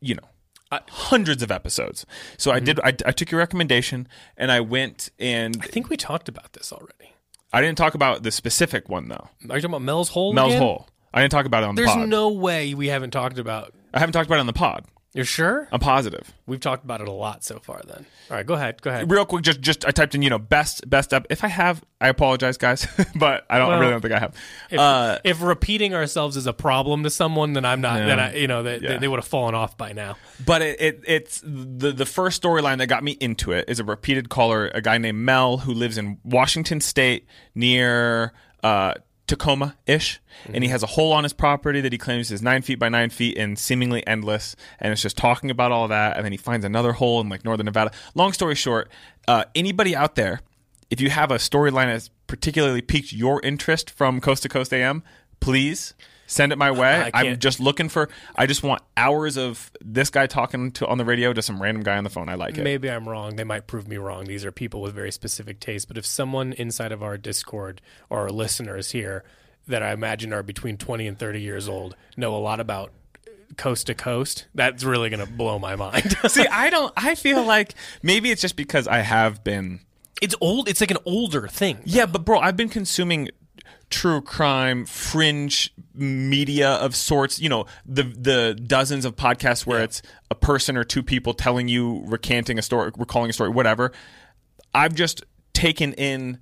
[0.00, 0.22] you know,
[0.70, 2.04] I- hundreds of episodes.
[2.36, 2.56] So Mm-hmm.
[2.56, 2.80] I did.
[2.80, 6.72] I, I took your recommendation and I went and I think we talked about this
[6.72, 7.14] already.
[7.52, 9.16] I didn't talk about the specific one though.
[9.16, 10.32] Are you talking about Mel's Hole?
[10.34, 10.62] Mel's again?
[10.62, 10.88] Hole.
[11.14, 13.72] I didn't talk about it on the There's no way we haven't talked about.
[13.94, 14.84] I haven't talked about it on the pod.
[15.14, 15.68] You're sure?
[15.72, 16.32] I'm positive.
[16.46, 17.80] We've talked about it a lot so far.
[17.86, 18.82] Then, all right, go ahead.
[18.82, 19.10] Go ahead.
[19.10, 21.82] real quick just just i typed in you know best best up if i have
[22.00, 24.34] i apologize guys but i don't I really don't think i have
[24.70, 28.00] If, uh if repeating ourselves is a problem to someone, then I'm not.
[28.00, 28.06] Yeah.
[28.06, 28.98] Then I, you know, they, Yeah.
[28.98, 30.16] they, would have fallen off by now.
[30.44, 33.84] but it, it it's the the first storyline that got me into it is a
[33.84, 38.92] repeated caller a guy named mel who lives in washington state near uh
[39.28, 40.20] Tacoma ish,
[40.52, 42.88] and he has a hole on his property that he claims is nine feet by
[42.88, 44.56] nine feet and seemingly endless.
[44.80, 46.16] And it's just talking about all that.
[46.16, 47.92] And then he finds another hole in like northern Nevada.
[48.14, 48.90] Long story short,
[49.28, 50.40] uh, anybody out there,
[50.90, 55.02] if you have a storyline that's particularly piqued your interest from Coast to Coast AM,
[55.40, 55.94] please
[56.28, 57.10] send it my way.
[57.12, 58.08] I I'm just looking for.
[58.36, 61.82] I just want hours of this guy talking to on the radio to some random
[61.82, 62.28] guy on the phone.
[62.28, 62.62] I like it.
[62.62, 63.34] Maybe I'm wrong.
[63.34, 64.26] They might prove me wrong.
[64.26, 65.86] These are people with very specific tastes.
[65.86, 69.24] But if someone inside of our Discord or our listeners here
[69.66, 72.92] that I imagine are between 20 and 30 years old know a lot about
[73.56, 76.16] coast to coast, that's really going to blow my mind.
[76.28, 76.92] See, I don't.
[76.96, 79.80] I feel like maybe it's just because I have been.
[80.20, 80.68] it's old.
[80.68, 81.78] It's like an older thing.
[81.84, 83.30] Yeah, but bro, I've been consuming
[83.90, 87.40] true crime, fringe media of sorts.
[87.40, 91.68] You know, the the dozens of podcasts where it's a person or two people telling
[91.68, 93.92] you, recanting a story, recalling a story, whatever.
[94.74, 95.24] I've just
[95.54, 96.38] taken in.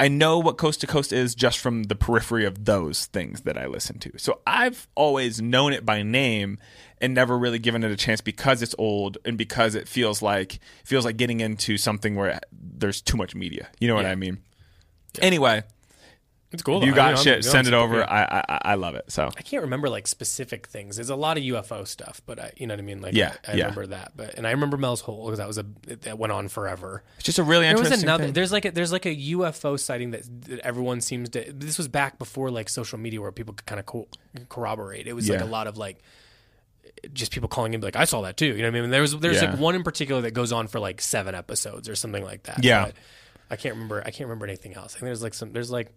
[0.00, 3.56] I know what Coast to Coast is just from the periphery of those things that
[3.56, 4.10] I listen to.
[4.18, 6.58] So I've always known it by name
[7.00, 10.58] and never really given it a chance because it's old and because it feels like
[10.84, 13.68] feels like getting into something where there's too much media.
[13.78, 14.10] You know what Yeah.
[14.10, 14.38] I mean?
[15.20, 15.62] Anyway,
[16.54, 16.82] It's cool.
[16.84, 16.96] you though.
[16.96, 17.36] got I mean, I'm- shit.
[17.36, 17.98] I'm Send it over.
[17.98, 18.04] yeah.
[18.48, 19.04] I, I I love it.
[19.12, 20.96] So I can't remember like specific things.
[20.96, 23.02] There's a lot of UFO stuff, but I, you know what I mean.
[23.02, 23.64] Like, Yeah, I, I yeah.
[23.64, 24.12] remember that.
[24.16, 25.66] But and I remember Mel's Hole because that was a
[26.02, 27.02] that went on forever.
[27.16, 28.08] it's just a really There was interesting.
[28.08, 28.24] another.
[28.24, 28.32] thing.
[28.32, 31.52] There's like a there's like a UFO sighting that, that everyone seems to.
[31.52, 34.08] This was back before like social media where people could kind of co-
[34.48, 35.06] corroborate.
[35.06, 35.98] It was like a lot of like
[37.12, 38.46] just people calling in like I saw that too.
[38.46, 38.90] You know what I mean?
[38.90, 39.50] There was there's Yeah.
[39.50, 42.64] like one in particular that goes on for like seven episodes or something like that.
[42.64, 42.86] Yeah.
[42.86, 42.94] But
[43.50, 44.00] I can't remember.
[44.00, 44.92] I can't remember anything else.
[44.94, 45.52] I think there's like some.
[45.52, 45.92] There's like.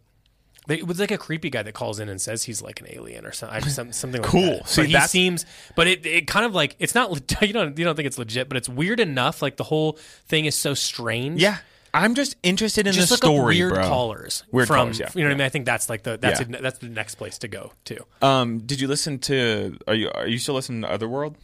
[0.69, 3.25] It was like a creepy guy that calls in and says he's like an alien
[3.25, 3.61] or something.
[3.69, 4.57] Some- something like Cool.
[4.57, 4.67] that.
[4.67, 7.09] See, but he seems, but it, it kind of like it's not.
[7.41, 9.41] You don't you don't think it's legit, but it's weird enough.
[9.41, 9.93] Like the whole
[10.27, 11.57] thing is so strange yeah,
[11.93, 13.87] I'm just interested in just the story, weird bro.
[13.87, 15.09] callers Weird from callers, yeah.
[15.15, 15.45] you know what I mean.
[15.45, 16.57] I think that's like the that's Yeah.
[16.57, 18.05] a, that's the next place to go to.
[18.21, 19.77] Um, did you listen to?
[19.87, 21.37] Are you are you still listening to Otherworld?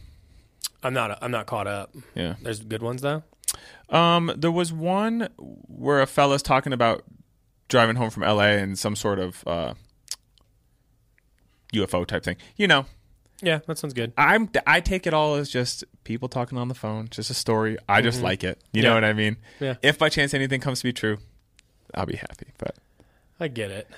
[0.82, 1.94] I'm not I'm not caught up.
[2.14, 2.34] Yeah.
[2.42, 3.22] There's good ones though.
[3.88, 7.04] Um, there was one where a fella's talking about
[7.74, 8.60] driving home from L.A.
[8.60, 9.74] and some sort of uh,
[11.72, 12.36] UFO type thing.
[12.56, 12.86] You know,
[13.42, 14.12] Yeah, that sounds good.
[14.16, 17.76] I'm I take it all as just people talking on the phone, just a story.
[17.88, 18.62] I just like it.
[18.72, 19.38] You know what I mean?
[19.58, 19.74] Yeah.
[19.82, 21.18] If by chance anything comes to be true,
[21.94, 22.46] I'll be happy.
[22.58, 22.76] But
[23.40, 23.88] I get it.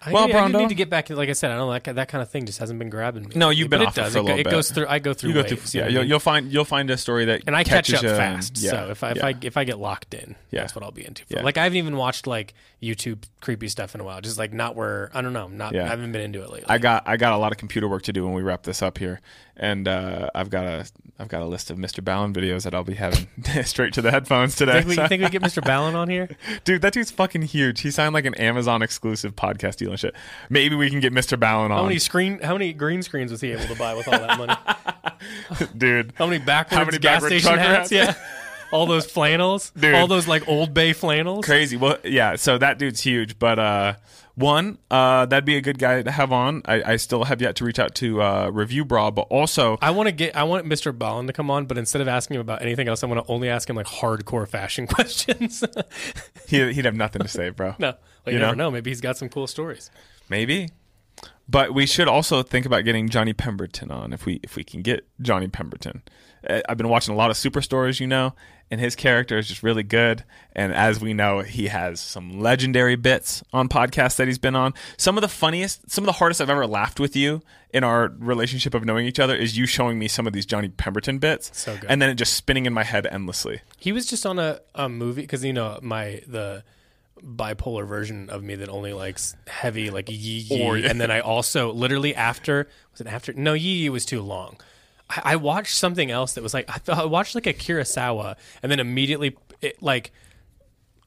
[0.00, 1.10] I, Well, I Brondo- need to get back.
[1.10, 2.46] Like I said, I don't like that kind of thing.
[2.46, 3.32] Just hasn't been grabbing me.
[3.34, 4.12] No, you've been but off it does.
[4.12, 4.50] for a it, little it bit.
[4.50, 4.86] goes through.
[4.88, 5.30] I go through.
[5.30, 6.10] you go waves, through, you yeah, know you'll, what I mean?
[6.10, 8.58] you'll find you'll find a story that and I catch up you fast.
[8.58, 9.26] yeah, So if I if yeah.
[9.26, 10.60] I if I get locked in, Yeah.
[10.60, 11.24] that's what I'll be into.
[11.26, 11.34] For.
[11.38, 11.42] Yeah.
[11.42, 14.20] Like I haven't even watched like YouTube creepy stuff in a while.
[14.20, 15.48] Just like not where I don't know.
[15.48, 15.84] Not Yeah.
[15.84, 16.66] I haven't been into it lately.
[16.68, 18.82] I got I got a lot of computer work to do when we wrap this
[18.82, 19.20] up here,
[19.58, 20.86] and uh, I've got a
[21.18, 22.02] I've got a list of Mr.
[22.02, 23.26] Ballen videos that I'll be having
[23.64, 24.82] straight to the headphones today.
[24.82, 25.62] think we, you think we get Mr.
[25.62, 26.28] Ballen on here?
[26.64, 27.80] Dude, that dude's fucking huge.
[27.80, 30.14] He signed like an Amazon exclusive podcast deal stealing shit.
[30.48, 31.36] Maybe we can get Mr.
[31.36, 32.38] Ballen How on, many screen?
[32.40, 35.68] How many green screens was he able to buy with all that money?
[35.76, 36.12] dude.
[36.16, 37.90] How many backwards How many gas backward station hats?
[37.90, 37.92] hats?
[37.92, 38.14] Yeah.
[38.70, 39.94] All those flannels, Dude.
[39.94, 41.46] all those like Old Bay flannels.
[41.46, 41.78] Crazy.
[41.78, 42.36] Well, yeah.
[42.36, 43.94] So that dude's huge, but uh,
[44.38, 46.62] one, uh, that'd be a good guy to have on.
[46.64, 50.06] I, I still have yet to reach out to uh, Reviewbrah, but also I want
[50.08, 50.36] to get.
[50.36, 50.96] I want Mr.
[50.96, 53.32] Ballen to come on, but instead of asking him about anything else, I want to
[53.32, 55.64] only ask him like hardcore fashion questions.
[56.46, 57.74] he, he'd have nothing to say, bro.
[57.78, 58.64] no, well, you, You never know?
[58.64, 58.70] know.
[58.70, 59.90] Maybe he's got some cool stories.
[60.28, 60.68] Maybe.
[61.48, 64.82] But we should also think about getting Johnny Pemberton on if we if we can
[64.82, 66.02] get Johnny Pemberton.
[66.48, 68.34] Uh, I've been watching a lot of Superstores, you know,
[68.70, 70.24] and his character is just really good.
[70.54, 74.72] And as we know, he has some legendary bits on podcasts that he's been on.
[74.98, 77.42] Some of the funniest, some of the hardest I've ever laughed with you
[77.72, 80.68] in our relationship of knowing each other is you showing me some of these Johnny
[80.68, 81.90] Pemberton bits, So good.
[81.90, 83.62] and then it just spinning in my head endlessly.
[83.78, 86.62] He was just on a, a movie because you know my the
[87.24, 91.20] bipolar version of me that only likes heavy like Yi Yi, Or- and then I
[91.20, 94.56] also literally after was it after no Yi Yi was too long.
[95.10, 98.36] I, I watched something else that was like I thought I watched like a Kurosawa
[98.62, 100.12] and then immediately it like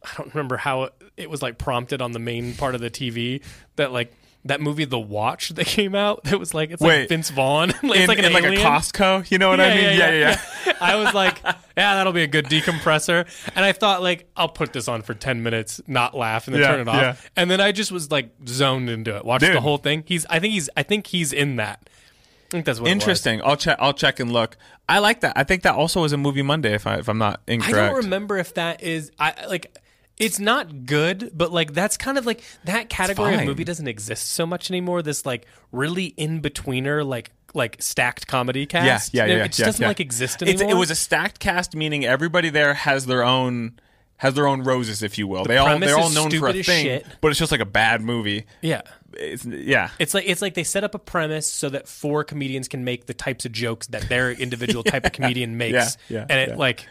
[0.03, 2.89] I don't remember how it, it was like prompted on the main part of the
[2.89, 3.41] TV
[3.75, 4.13] that like.
[4.45, 7.01] That movie, The Watch, that came out, that was like it's Wait.
[7.01, 8.55] like Vince Vaughn, it's in, like an in like a.
[8.55, 9.83] Costco, you know what I mean?
[9.83, 10.41] Yeah, yeah.
[10.65, 10.73] yeah.
[10.81, 13.27] I was like, yeah, that'll be a good decompressor.
[13.55, 16.61] And I thought, like, I'll put this on for 10 minutes, not laugh, and then
[16.63, 16.95] Yeah, turn it off.
[16.95, 17.15] yeah.
[17.35, 19.25] And then I just was like zoned into it.
[19.25, 19.55] Watched Dude.
[19.55, 20.03] the whole thing.
[20.07, 21.87] He's, I think he's, I think he's in that.
[21.87, 23.01] I think that's what it was.
[23.03, 23.41] Interesting.
[23.43, 23.77] I'll check.
[23.79, 24.57] I'll check and look.
[24.89, 25.37] I like that.
[25.37, 26.73] I think that also was a movie Monday.
[26.73, 29.77] If I if I'm not incorrect, I don't remember if that is, I like,
[30.17, 33.47] it's not good, but like that's kind of like that category of fine.
[33.47, 35.01] movie doesn't exist so much anymore.
[35.01, 39.13] This like really in betweener, like like stacked comedy cast.
[39.13, 39.33] yeah, yeah.
[39.33, 39.87] It yeah, just yeah, doesn't yeah.
[39.87, 40.75] like exist It's- anymore.
[40.77, 43.79] it was a stacked cast, meaning everybody there has their own
[44.17, 45.45] has their own roses, if you will.
[45.45, 47.05] they all premise they're all is known for stupid a as thing, shit.
[47.21, 48.45] but it's just like a bad movie.
[48.61, 48.81] yeah.
[49.13, 49.89] It's, yeah.
[49.99, 53.07] It's like it's like they set up a premise so that four comedians can make
[53.07, 56.49] the types of jokes that their individual type of comedian makes, Yeah, yeah, and it
[56.49, 56.55] yeah.
[56.55, 56.87] like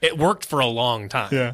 [0.00, 1.28] it worked for a long time.
[1.32, 1.52] Yeah.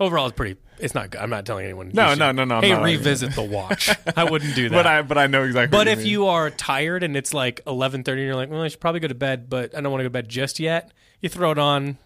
[0.00, 0.58] Overall, it's pretty.
[0.78, 1.20] It's not good.
[1.20, 1.90] I'm not telling anyone.
[1.92, 3.90] No, no, no, no, Hey, revisit the watch.
[4.16, 4.74] I wouldn't do that.
[4.74, 5.76] But I but I know exactly.
[5.76, 6.06] But if mean.
[6.06, 9.08] you are tired and it's like 11:30 and you're like, well, I should probably go
[9.08, 10.90] to bed, but I don't want to go to bed just yet.
[11.20, 11.98] You throw it on.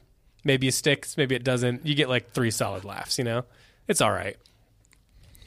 [0.43, 1.17] Maybe it sticks.
[1.17, 1.87] Maybe it doesn't.
[1.87, 3.17] You get like three solid laughs.
[3.17, 3.45] You know,
[3.87, 4.37] it's all right.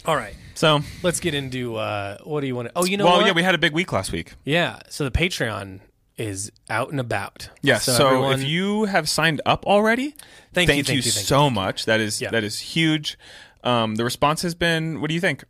[0.05, 0.35] All right.
[0.55, 2.71] so Let's get into uh, what do you want to?
[2.77, 3.25] Oh, you know well, what?
[3.25, 4.35] yeah, we had a big week last week.
[4.45, 5.81] Yeah, so the Patreon
[6.17, 7.49] is out and about.
[7.61, 7.83] Yes.
[7.85, 10.19] So, everyone- if you have signed up already, Thank you,
[10.53, 11.85] thank, thank you, you, thank you, so much.
[11.85, 12.31] That is Yeah.
[12.31, 13.17] that is huge.
[13.63, 15.01] Um, the response has been.
[15.01, 15.43] What do you think?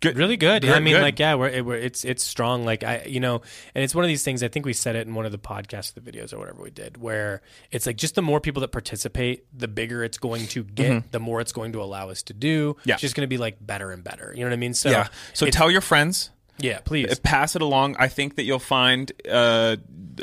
[0.00, 0.16] Good.
[0.16, 0.62] really good.
[0.62, 1.02] Good, I mean, good.
[1.02, 2.64] like, yeah, we're, it, we're it's it's strong.
[2.64, 3.42] Like, I, you know,
[3.74, 4.44] and it's one of these things.
[4.44, 6.70] I think we said it in one of the podcasts, the videos, or whatever we
[6.70, 7.42] did, where
[7.72, 11.18] it's like just the more people that participate, the bigger it's going to get, the
[11.18, 12.74] more it's going to allow us to do.
[12.74, 12.88] Mm-hmm.
[12.88, 12.94] Yeah.
[12.94, 14.32] it's just going to be like better and better.
[14.36, 14.74] You know what I mean?
[14.74, 15.08] So, Yeah.
[15.34, 16.30] So tell your friends.
[16.58, 17.18] Yeah, please.
[17.20, 17.96] pass it along.
[17.98, 19.76] I think that you'll find, uh,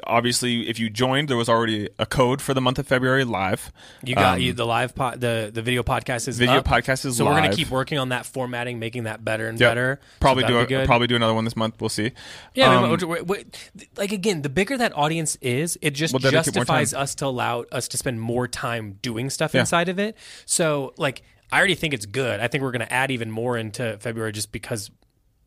[0.05, 3.71] obviously, if you joined, there was already a code for the month of February live.
[4.03, 6.65] You got Um, you the live pod, the the video podcast is Video up.
[6.65, 9.69] podcast is so we're gonna keep working on that formatting, making that better and Yep.
[9.69, 9.99] better.
[10.19, 11.75] Probably that'd do be a, probably do another one this month.
[11.79, 12.11] We'll see.
[12.53, 13.45] Yeah, I Um, mean, we- we-
[13.97, 17.87] like again, the bigger that audience is, it just We'll justifies us to allow us
[17.89, 19.61] to spend more time doing stuff Yeah.
[19.61, 20.17] inside of it.
[20.45, 21.21] So, like,
[21.51, 22.39] I already think it's good.
[22.39, 24.89] I think we're going to add even more into February just because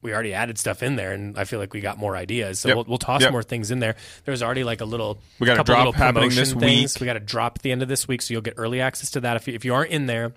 [0.03, 2.61] we already added stuff in there, and I feel like we got more ideas.
[2.61, 2.77] So Yep.
[2.77, 3.33] we'll, we'll toss Yep.
[3.33, 3.97] more things in there.
[4.25, 6.95] There's already like a little We got a couple drop little happening this things.
[6.95, 7.01] week.
[7.01, 9.11] We got a drop at the end of this week, so you'll get early access
[9.13, 9.37] to that.
[9.37, 10.33] If you, if you aren't in there.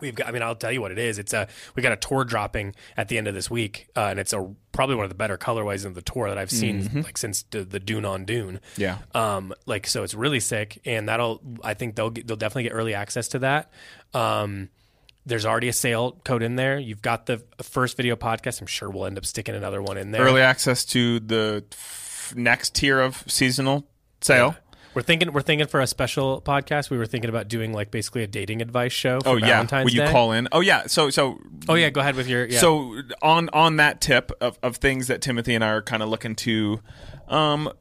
[0.00, 0.26] We've got.
[0.26, 1.20] I mean, I'll tell you what it is.
[1.20, 1.46] It's a.
[1.76, 4.52] We got a tour dropping at the end of this week, uh, and it's a
[4.72, 7.62] probably one of the better colorways of the tour that I've seen like since the,
[7.64, 8.56] the Dune on Dune.
[8.74, 8.80] Mm-hmm.
[8.82, 8.98] Yeah.
[9.14, 9.54] Um.
[9.66, 11.40] Like so, it's really sick, and that'll.
[11.62, 13.70] I think they'll get, they'll definitely get early access to that.
[14.12, 14.68] Um.
[15.26, 16.78] There's already a sale code in there.
[16.78, 18.60] You've got the first video podcast.
[18.60, 20.22] I'm sure we'll end up sticking another one in there.
[20.22, 23.86] early access to the f- next tier of seasonal
[24.20, 24.56] sale.
[24.94, 25.32] We're thinking.
[25.32, 26.88] We're thinking for a special podcast.
[26.88, 29.20] We were thinking about doing like basically a dating advice show.
[29.20, 30.12] For Oh yeah, Valentine's will you Day.
[30.12, 30.46] call in?
[30.52, 32.46] Oh yeah, so so Oh yeah, go ahead with your.
[32.46, 32.60] Yeah.
[32.60, 36.10] So on on that tip of, of things that Timothy and I are kind of
[36.10, 36.80] looking to
[37.26, 37.72] um,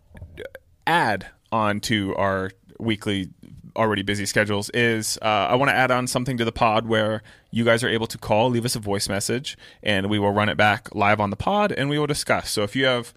[0.87, 3.29] add on to our weekly
[3.75, 7.23] already busy schedules is uh, I want to add on something to the pod where
[7.51, 10.49] you guys are able to call, leave us a voice message, and we will run
[10.49, 12.49] it back live on the pod and we will discuss.
[12.49, 13.13] So if you have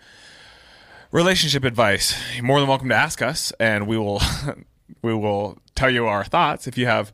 [1.12, 4.20] relationship advice, you're more than welcome to ask us, and we will
[5.02, 6.66] we will tell you our thoughts.
[6.66, 7.12] If you have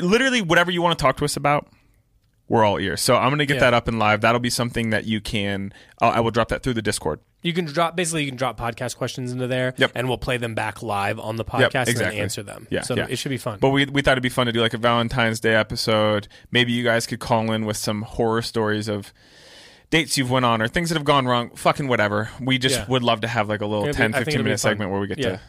[0.00, 1.68] literally whatever you want to talk to us about,
[2.48, 3.00] we're all ears.
[3.00, 3.60] So I'm gonna get Yeah.
[3.60, 4.20] that up in live.
[4.20, 5.72] That'll be something that you can.
[6.00, 7.20] I'll, I will drop that through the Discord.
[7.42, 9.92] You can drop basically you can drop podcast questions into there, Yep.
[9.96, 12.14] and we'll play them back live on the podcast Yep, and exactly.
[12.16, 12.66] then answer them.
[12.70, 13.06] Yeah, so yeah.
[13.10, 13.58] it should be fun.
[13.60, 16.28] But we we thought it'd be fun to do like a Valentine's Day episode.
[16.52, 19.12] Maybe you guys could call in with some horror stories of
[19.90, 21.50] dates you've went on or things that have gone wrong.
[21.56, 22.30] Fucking whatever.
[22.40, 22.86] We just Yeah.
[22.88, 25.00] would love to have like a little It'll be- 10, I 15 minute segment where
[25.00, 25.30] we get Yeah.
[25.30, 25.40] to.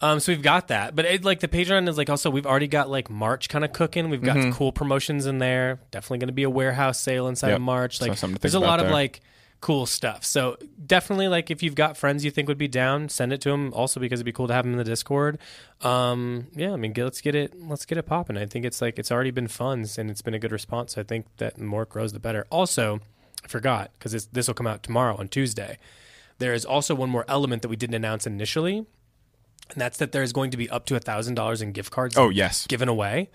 [0.00, 2.66] Um, so we've got that, but it, like the Patreon is like also we've already
[2.66, 4.10] got like March kind of cooking.
[4.10, 5.78] We've got cool promotions in there.
[5.90, 7.52] Definitely going to be a warehouse sale inside Mm-hmm.
[7.52, 7.56] Yep.
[7.56, 8.00] of March.
[8.00, 9.20] Like to there's a lot of like
[9.64, 10.26] cool stuff.
[10.26, 13.48] So definitely like if you've got friends you think would be down, send it to
[13.48, 13.72] them.
[13.72, 15.38] Also because it'd be cool to have them in the Discord.
[15.80, 18.36] Um, yeah, I mean get, let's get it let's get it popping.
[18.36, 20.98] I think it's like it's already been fun and it's been a good response.
[20.98, 22.46] I think that the more it grows the better.
[22.50, 23.00] Also,
[23.42, 25.78] I forgot because this will come out tomorrow on Tuesday.
[26.36, 28.86] There is also one more element that we didn't announce initially, and
[29.76, 32.18] that's that there's going to be up to thousand dollars in gift cards.
[32.18, 32.66] Oh, yes.
[32.66, 33.30] given away.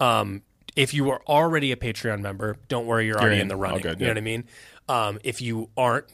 [0.00, 0.44] Um,
[0.76, 3.42] if you are already a Patreon member, don't worry, you're, already in.
[3.42, 3.48] in.
[3.48, 3.80] the running.
[3.80, 4.44] good, you know what I mean?
[4.88, 6.06] Um, if you aren't,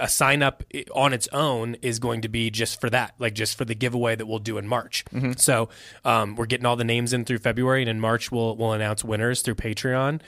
[0.00, 0.64] a sign up
[0.94, 4.16] on its own is going to be just for that, like just for the giveaway
[4.16, 5.04] that we'll do in March.
[5.12, 5.32] Mm-hmm.
[5.36, 5.68] So
[6.04, 9.04] um, we're getting all the names in through February, and in March we'll we'll announce
[9.04, 10.20] winners through Patreon.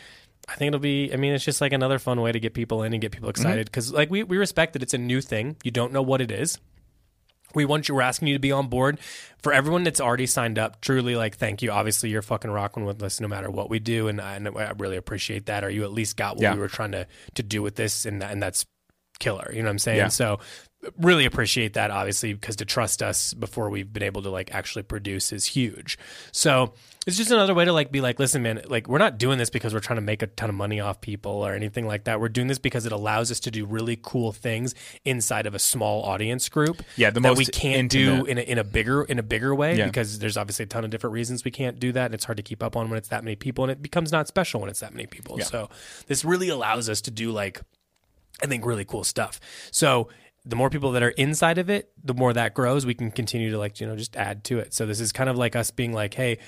[0.49, 1.13] I think it'll be.
[1.13, 3.29] I mean, it's just like another fun way to get people in and get people
[3.29, 3.41] Mm-hmm.
[3.43, 5.57] excited because, like, we we respect that it's a new thing.
[5.65, 6.59] You don't know what it is
[7.57, 9.01] we want you we're asking you to be on board
[9.43, 13.03] for everyone that's already signed up truly like thank you obviously you're fucking rocking with
[13.03, 15.83] us no matter what we do and i, and I really appreciate that or you
[15.83, 16.55] at least got what Yeah.
[16.55, 18.65] we were trying to to do with this and and that's
[19.19, 20.09] killer you know what i'm saying Yeah.
[20.09, 20.39] so
[20.99, 24.82] really appreciate that obviously because to trust us before we've been able to like actually
[24.82, 25.99] produce is huge.
[26.32, 26.74] So
[27.07, 29.49] it's just another way to like be like listen man like we're not doing this
[29.51, 32.20] because we're trying to make a ton of money off people or anything like that.
[32.20, 34.74] We're doing this because it allows us to do really cool things
[35.05, 38.41] inside of a small audience group Yeah, the that most we can't do in a,
[38.43, 39.87] in a bigger in a bigger way Yeah.
[39.87, 42.37] because there's obviously a ton of different reasons we can't do that and it's hard
[42.39, 44.70] to keep up on when it's that many people and it becomes not special when
[44.70, 45.39] it's that many people.
[45.41, 45.68] So
[46.07, 47.61] this really allows us to do like
[48.43, 49.41] I think really cool stuff.
[49.70, 50.09] So
[50.47, 53.51] the more people that are inside of it, the more that grows, we can continue
[53.51, 54.73] to like, you know, just add to it.
[54.73, 56.39] So this is kind of like us being like, hey,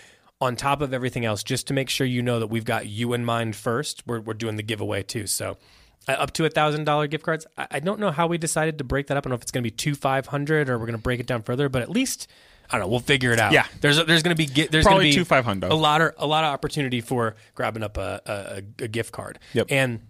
[0.40, 3.12] on top of everything else, just to make sure you know that we've got you
[3.12, 5.26] in mind first, we're, we're doing the giveaway too.
[5.26, 5.58] So
[6.06, 7.44] uh, up to a thousand dollar gift cards.
[7.56, 9.22] I, I don't know how we decided to break that up.
[9.22, 11.02] I don't know if it's going to be two five hundred or we're going to
[11.02, 12.28] break it down further, but at least
[12.70, 12.90] I don't know.
[12.90, 13.52] We'll figure it out.
[13.52, 13.66] Yeah.
[13.80, 15.72] there's there's going to be there's Probably going to be two 500.
[15.72, 19.38] A lot of a lot of opportunity for grabbing up a, a, a gift card.
[19.54, 19.66] Yep.
[19.70, 20.00] and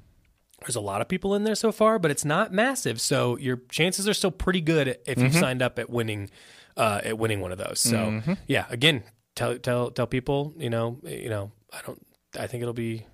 [0.63, 3.01] there's a lot of people in there so far, but it's not massive.
[3.01, 5.23] So your chances are still pretty good if Mm-hmm.
[5.25, 6.31] you've signed up at winning
[6.77, 7.81] uh, at winning one of those.
[7.81, 8.33] So Mm-hmm.
[8.47, 9.03] yeah, again,
[9.35, 12.05] tell tell tell people, you know, you know, I don't
[12.39, 13.05] I think it'll be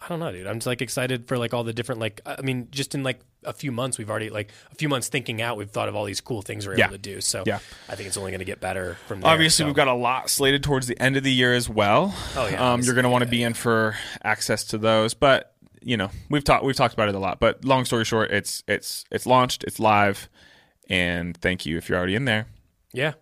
[0.00, 0.46] I don't know, dude.
[0.46, 3.20] I'm just like excited for like all the different like I mean, just in like
[3.44, 6.04] a few months we've already like a few months thinking out, we've thought of all
[6.04, 6.86] these cool things we're Yeah.
[6.86, 7.20] able to do.
[7.20, 7.60] So Yeah.
[7.88, 9.30] I think it's only going to get better from there.
[9.30, 12.14] Obviously, So- we've got a lot slated towards the end of the year as well.
[12.36, 15.53] Oh, yeah, um, you're going to want to be in for access to those, but
[15.84, 17.38] you know we've talked we've talked about it a lot.
[17.40, 20.28] But long story short, it's it's it's launched, it's live,
[20.88, 22.46] and thank you if you're already in there.
[22.92, 23.12] Yeah.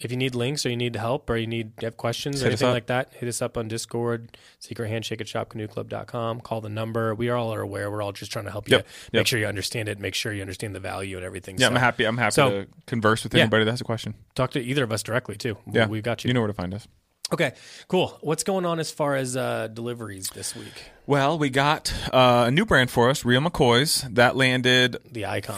[0.00, 2.54] If you need links or you need help or you need have questions or Hit
[2.54, 6.40] us anything like that, hit us up on Discord, secret handshake at shopcanoeclub.com.
[6.40, 7.14] Call the number.
[7.14, 7.88] We all are aware.
[7.88, 8.86] We're all just trying to help you Yep.
[9.12, 9.26] make Yep.
[9.26, 11.56] sure you understand it, make sure you understand the value and everything.
[11.56, 12.04] Yeah, So I'm happy.
[12.04, 13.42] I'm happy so- to converse with Yeah.
[13.42, 14.14] anybody that has a question.
[14.34, 15.58] talk to either of us directly too.
[15.70, 16.28] Yeah, We've got you.
[16.28, 16.88] You know where to find us.
[17.32, 17.52] Okay,
[17.88, 18.18] cool.
[18.20, 20.90] What's going on as far as uh, deliveries this week?
[21.06, 25.56] Well, we got uh, a new brand for us, Real McCoys, that landed The icon.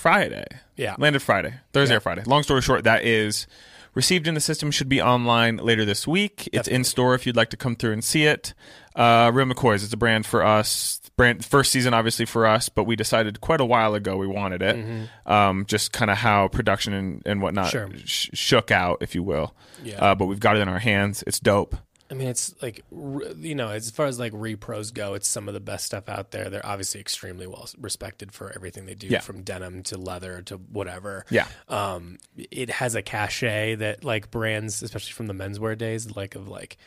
[0.00, 0.46] Friday.
[0.76, 0.94] Yeah.
[0.98, 1.54] Landed Friday.
[1.72, 1.98] Thursday Yeah.
[1.98, 2.22] or Friday.
[2.26, 3.46] Long story short, that is
[3.94, 6.48] received in the system, should be online later this week.
[6.52, 8.54] It's in store if you'd like to come through and see it.
[8.96, 10.99] Uh, Real McCoys is a brand for us.
[11.20, 14.62] Brand first season, obviously for us, but we decided quite a while ago we wanted
[14.62, 15.08] it.
[15.26, 17.90] Um, just kind of how production and, and whatnot Sure.
[18.06, 19.54] sh- shook out, if you will.
[19.84, 20.02] Yeah.
[20.02, 21.22] Uh, but we've got it in our hands.
[21.26, 21.76] It's dope.
[22.10, 25.54] I mean, it's like you know, as far as like repros go, it's some of
[25.54, 26.48] the best stuff out there.
[26.50, 29.20] They're obviously extremely well respected for everything they do, Yeah.
[29.20, 31.24] from denim to leather to whatever.
[31.30, 31.46] Yeah.
[31.68, 36.48] um, it has a cachet that like brands, especially from the menswear days, like of
[36.48, 36.78] like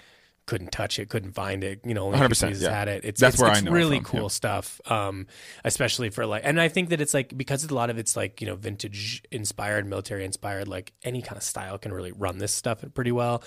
[0.46, 1.82] couldn't touch it, couldn't find it.
[1.86, 2.72] You know, only 100%, pieces yeah.
[2.72, 3.06] had it.
[3.06, 4.28] It's That's it's, where I it's know it really from, cool yeah.
[4.28, 4.82] stuff.
[4.86, 5.28] Um,
[5.64, 8.42] especially for like, and I think that it's like because a lot of it's like
[8.42, 10.68] you know vintage inspired, military inspired.
[10.68, 13.44] Like any kind of style can really run this stuff pretty well.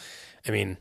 [0.46, 0.78] I mean,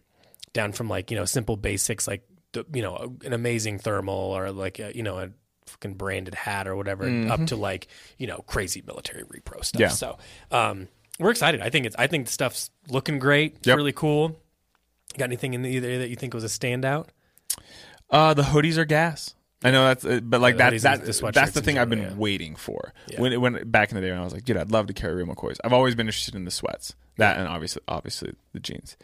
[0.54, 4.52] down from like you know simple basics like the, you know an amazing thermal or
[4.52, 5.30] like a, you know a
[5.66, 7.88] fucking branded hat or whatever up to like
[8.18, 9.82] you know crazy military repro stuff.
[9.82, 9.90] Yeah.
[9.90, 10.18] So
[10.52, 10.88] um,
[11.20, 11.62] we're excited.
[11.62, 13.56] I think it's I think the stuff's looking great.
[13.58, 13.78] It's Yep.
[13.78, 14.40] really cool.
[15.18, 17.08] Got anything in the there that you think was a standout?
[18.10, 19.34] Uh, the hoodies are gas.
[19.64, 21.90] I know that's, uh, but like Yeah, that, that the that's the in thing I've
[21.90, 22.14] been yeah.
[22.14, 22.94] waiting for.
[23.08, 23.22] Yeah.
[23.22, 25.16] When when back in the day when I was like, dude, I'd love to carry
[25.16, 25.58] real McCoys.
[25.64, 28.98] I've always been interested in the sweats, that and obviously obviously the jeans.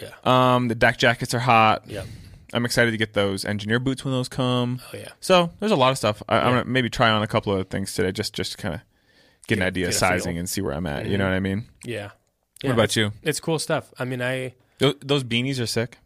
[0.00, 0.10] Yeah.
[0.24, 1.88] Um, the deck jackets are hot.
[1.88, 2.06] Yep.
[2.52, 4.80] I'm excited to get those engineer boots when those come.
[4.92, 5.08] Oh, yeah.
[5.20, 6.22] So there's a lot of stuff.
[6.28, 8.74] I, I'm gonna maybe try on a couple of things today, just just to kind
[8.76, 8.80] of
[9.48, 10.08] get, an idea of get feel.
[10.08, 10.18] Mm-hmm.
[10.18, 11.06] sizing and see where I'm at.
[11.06, 11.66] You know what I mean?
[11.84, 12.10] Yeah.
[12.62, 13.12] What about you?
[13.22, 13.92] It's cool stuff.
[13.98, 15.98] I mean, I those beanies are sick.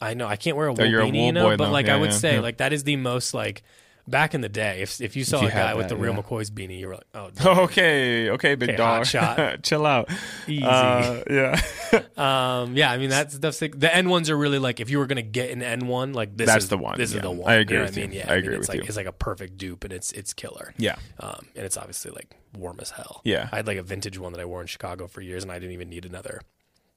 [0.00, 1.66] I know I can't wear a wool you're a beanie, wool you know, boy, but
[1.66, 1.72] though.
[1.72, 2.40] like Yeah, I would yeah, say, yeah.
[2.40, 3.62] like that is the most like
[4.06, 4.80] back in the day.
[4.80, 6.14] If if you saw If you a guy had with the real.
[6.14, 7.46] McCoy's beanie, you were like, oh, dude.
[7.46, 8.98] Okay, okay, big Okay, dog.
[8.98, 9.62] hot shot.
[9.64, 10.08] Chill out.
[10.46, 10.62] Easy.
[10.64, 11.60] Uh, yeah.
[12.18, 14.98] Um, yeah, I mean that's stuff's like, the N ones are really like if you
[14.98, 17.30] were gonna get an N one, like this That's is the one, This is the
[17.30, 17.50] one.
[17.50, 18.12] I agree you know with I mean?
[18.12, 18.18] you.
[18.18, 18.84] Yeah, I mean, agree it's with like you.
[18.84, 20.74] it's like a perfect dupe, and it's it's killer.
[20.76, 20.96] yeah.
[21.18, 23.22] Um, and it's obviously like warm as hell.
[23.24, 23.48] Yeah.
[23.50, 25.58] I had like a vintage one that I wore in Chicago for years, and I
[25.58, 26.42] didn't even need another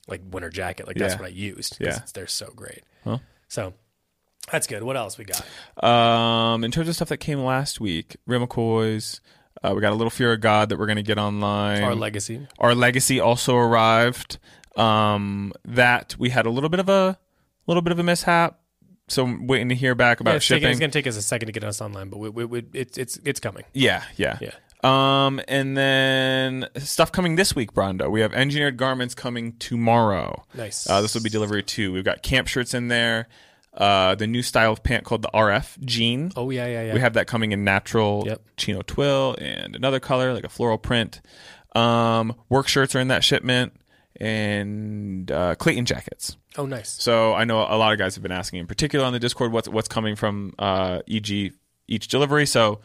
[0.08, 0.88] like winter jacket.
[0.88, 1.20] Like that's Yeah.
[1.20, 1.72] what I used.
[1.78, 1.88] 'cause Yeah.
[1.96, 2.84] it's- they're so great.
[3.06, 3.22] Well.
[3.48, 3.74] So
[4.52, 4.84] that's good.
[4.84, 5.84] What else we got?
[5.84, 9.20] Um, in terms of stuff that came last week, Real McCoys.
[9.64, 11.84] Uh, we got a little Fear of God that we're going to get online.
[11.84, 12.48] Our legacy.
[12.58, 14.40] Our legacy also arrived.
[14.76, 17.18] Um, that we had a little bit of a
[17.68, 18.58] little bit of a mishap.
[19.10, 20.72] So I'm waiting to hear back about Yeah, it's, taking, shipping.
[20.72, 22.98] it's gonna take us a second to get us online, but we, we, we, it's
[22.98, 23.66] it's it's coming.
[23.74, 24.52] Yeah, yeah, Yeah.
[24.84, 28.10] Um, and then stuff coming this week, Brando.
[28.10, 30.44] We have engineered garments coming tomorrow.
[30.56, 30.90] Nice.
[30.90, 31.92] Uh, this will be delivery two.
[31.94, 33.28] We've got camp shirts in there.
[33.74, 36.32] Uh, the new style of pant called the RF jean.
[36.36, 36.94] Oh yeah, yeah, yeah.
[36.94, 38.42] We have that coming in natural Yep.
[38.58, 41.22] chino twill and another color like a floral print.
[41.74, 43.74] Um, work shirts are in that shipment
[44.20, 46.36] and uh, Clayton jackets.
[46.58, 46.90] oh nice.
[47.02, 49.52] So I know a lot of guys have been asking, in particular on the Discord,
[49.52, 51.54] what's what's coming from uh, EG
[51.88, 52.46] each delivery.
[52.46, 52.82] So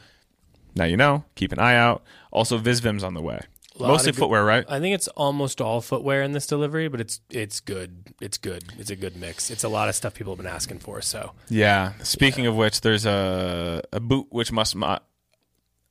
[0.77, 1.25] now you know.
[1.35, 2.03] Keep an eye out.
[2.31, 3.41] Also, Visvim's on the way.
[3.79, 4.65] Mostly good- footwear, right?
[4.69, 8.15] I think it's almost all footwear in this delivery, but it's it's good.
[8.23, 8.65] It's good.
[8.79, 9.51] It's a good mix.
[9.51, 11.03] It's a lot of stuff people have been asking for.
[11.03, 11.93] So Yeah.
[12.03, 15.05] Speaking of which, there's a a boot which must not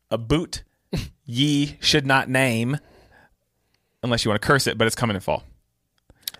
[0.09, 0.63] a boot
[1.25, 2.77] ye should not name
[4.01, 5.43] unless you want to curse it, but it's coming in fall.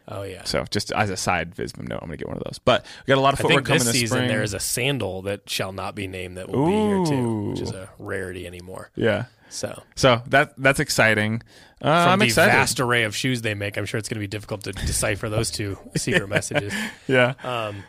[0.07, 0.43] Oh yeah.
[0.43, 2.59] So just as a side Visvim note, I'm gonna get one of those.
[2.59, 4.27] But we got a lot of I footwear think coming this this season spring.
[4.29, 7.61] there is a sandal that shall not be named that will be here too, which
[7.61, 8.89] is a rarity anymore.
[8.95, 9.25] yeah.
[9.49, 11.41] So So that that's exciting.
[11.81, 12.51] Uh, from I'm the excited.
[12.51, 15.29] vast array of shoes they make, I'm sure it's going to be difficult to decipher
[15.29, 16.73] those two secret messages.
[17.07, 17.33] yeah.
[17.43, 17.83] Um,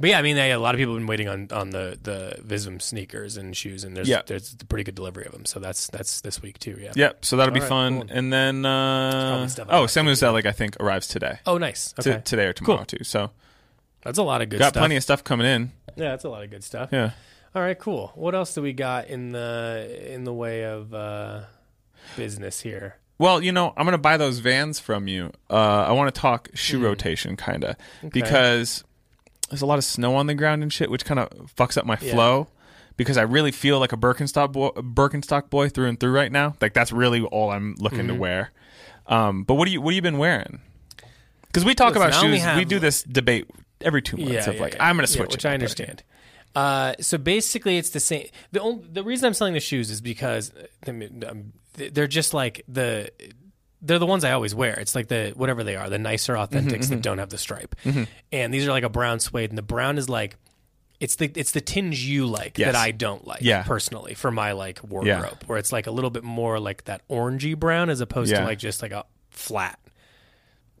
[0.00, 1.98] but yeah, I mean, they, a lot of people have been waiting on, on the
[2.02, 4.22] the Visvim sneakers and shoes, and there's Yeah.
[4.26, 5.44] there's a pretty good delivery of them.
[5.44, 6.78] So that's that's this week too.
[6.80, 6.92] Yeah.
[6.96, 7.24] Yep.
[7.24, 8.00] So that'll be All right, fun.
[8.02, 8.08] cool.
[8.10, 11.38] And then uh, probably stuff I'm oh, not Samuel Zelig I think arrives today.
[11.46, 11.92] Oh, nice.
[12.00, 12.22] T- Okay.
[12.24, 12.86] today or tomorrow Cool.
[12.86, 13.04] too.
[13.04, 13.30] So
[14.02, 14.66] That's a lot of good stuff.
[14.68, 14.80] got stuff.
[14.80, 15.72] plenty of stuff coming in.
[15.96, 16.88] yeah, that's a lot of good stuff.
[16.92, 17.10] Yeah.
[17.54, 18.12] All right, cool.
[18.14, 21.42] What else do we got in the in the way of uh,
[22.16, 22.96] business here?
[23.18, 25.32] Well, you know, I'm gonna buy those vans from you.
[25.50, 26.84] Uh, I want to talk shoe Hmm.
[26.86, 27.76] rotation, kind of,
[28.10, 28.82] because
[29.52, 31.84] there's a lot of snow on the ground and shit, which kind of fucks up
[31.84, 32.12] my Yeah.
[32.12, 32.48] flow.
[32.96, 36.54] Because I really feel like a Birkenstock boy, Birkenstock boy through and through right now.
[36.60, 38.08] Like that's really all I'm looking Mm-hmm.
[38.08, 38.50] to wear.
[39.06, 40.60] Um, but what do you what have you been wearing?
[41.46, 43.46] Because we talk Listen, about shoes, we have- do this debate
[43.82, 46.02] every two months of like I'm gonna switch, which I understand.
[46.54, 48.28] Uh, so basically, it's the same.
[48.52, 50.52] The only, the reason I'm selling the shoes is because
[50.86, 53.10] I mean, um, they're just like the
[53.82, 54.78] they're the ones I always wear.
[54.78, 57.74] It's like the whatever they are, the nicer Mm-hmm, authentics that don't have the stripe.
[58.32, 60.36] And these are like a brown suede, and the brown is like
[61.00, 62.72] it's the it's the tinge you like Yes.
[62.72, 63.64] that I don't like Yeah.
[63.64, 67.58] personally for my like wardrobe, where it's like a little bit more like that orangey
[67.58, 68.40] brown as opposed Yeah.
[68.40, 69.80] to like just like a flat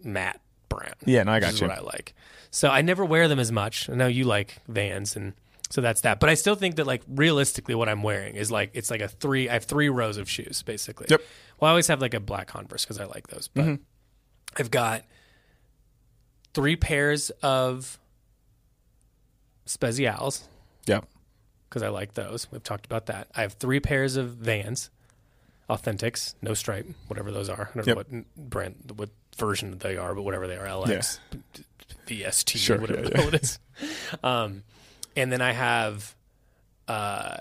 [0.04, 0.94] matte brown.
[1.04, 1.66] Yeah, no, I got you.
[1.66, 2.14] what I like.
[2.50, 3.88] So I never wear them as much.
[3.90, 5.32] I know you like Vans, and
[5.70, 6.20] so that's that.
[6.20, 9.08] But I still think that like realistically, what I'm wearing is like it's like a
[9.08, 9.48] three.
[9.48, 11.06] I have three rows of shoes basically.
[11.10, 11.22] Yep.
[11.62, 13.82] Well, I always have like a black Converse because I like those, but Mm-hmm.
[14.58, 15.04] I've got
[16.54, 18.00] three pairs of
[19.66, 20.42] Spezials
[20.86, 21.06] Yep.
[21.68, 22.50] because I like those.
[22.50, 23.28] We've talked about that.
[23.36, 24.90] I have three pairs of Vans,
[25.70, 27.70] Authentics, no stripe, whatever those are.
[27.72, 27.96] I don't Yep.
[27.96, 31.20] know what brand, what version they are, but whatever they are, LX,
[32.08, 33.58] VST, Sure, whatever yeah, the hell it is.
[34.24, 34.64] Um,
[35.16, 36.16] and then I have
[36.88, 37.36] uh,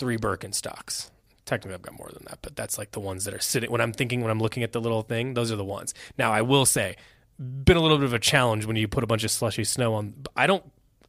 [0.00, 1.10] three Birkenstocks.
[1.46, 3.70] Technically, I've got more than that, but that's like the ones that are sitting.
[3.70, 5.94] When I'm thinking, when I'm looking at the little thing, those are the ones.
[6.18, 6.96] Now, I will say,
[7.38, 9.94] been a little bit of a challenge when you put a bunch of slushy snow
[9.94, 10.12] on.
[10.36, 10.64] I don't,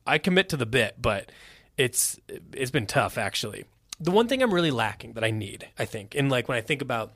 [0.06, 1.32] I commit to the bit, but
[1.76, 2.20] it's
[2.54, 3.66] it's been tough actually.
[4.00, 6.62] The one thing I'm really lacking that I need, I think, and like when I
[6.62, 7.14] think about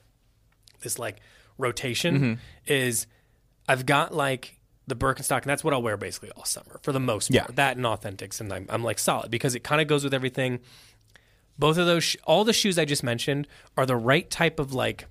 [0.82, 1.20] this like
[1.60, 2.34] rotation, Mm-hmm.
[2.66, 3.06] is
[3.68, 4.58] I've got like
[4.88, 7.42] the Birkenstock, and that's what I'll wear basically all summer for the most Yeah.
[7.44, 7.56] part.
[7.58, 10.60] That and Authentics, and I'm, I'm like solid because it kind of goes with everything.
[11.62, 13.47] Both of those, sh- all the shoes I just mentioned,
[13.78, 15.05] are the right type of like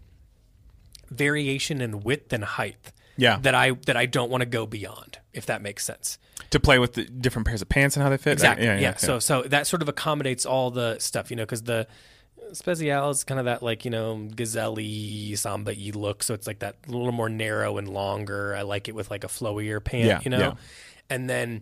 [1.09, 2.93] variation in width and height.
[3.17, 3.39] Yeah.
[3.43, 6.19] that I that I don't want to go beyond, if that makes sense.
[6.51, 8.33] To play with the different pairs of pants and how they fit.
[8.33, 8.65] Exactly.
[8.67, 8.79] Yeah.
[8.79, 8.97] Yeah.
[8.97, 11.87] So so that sort of accommodates all the stuff, you know, because the
[12.53, 14.77] Spezial is kind of that like you know gazelle
[15.37, 18.57] samba y look, so it's like that a little more narrow and longer.
[18.57, 20.53] I like it with like a flowier pant, Yeah, you know, yeah.
[21.11, 21.61] and then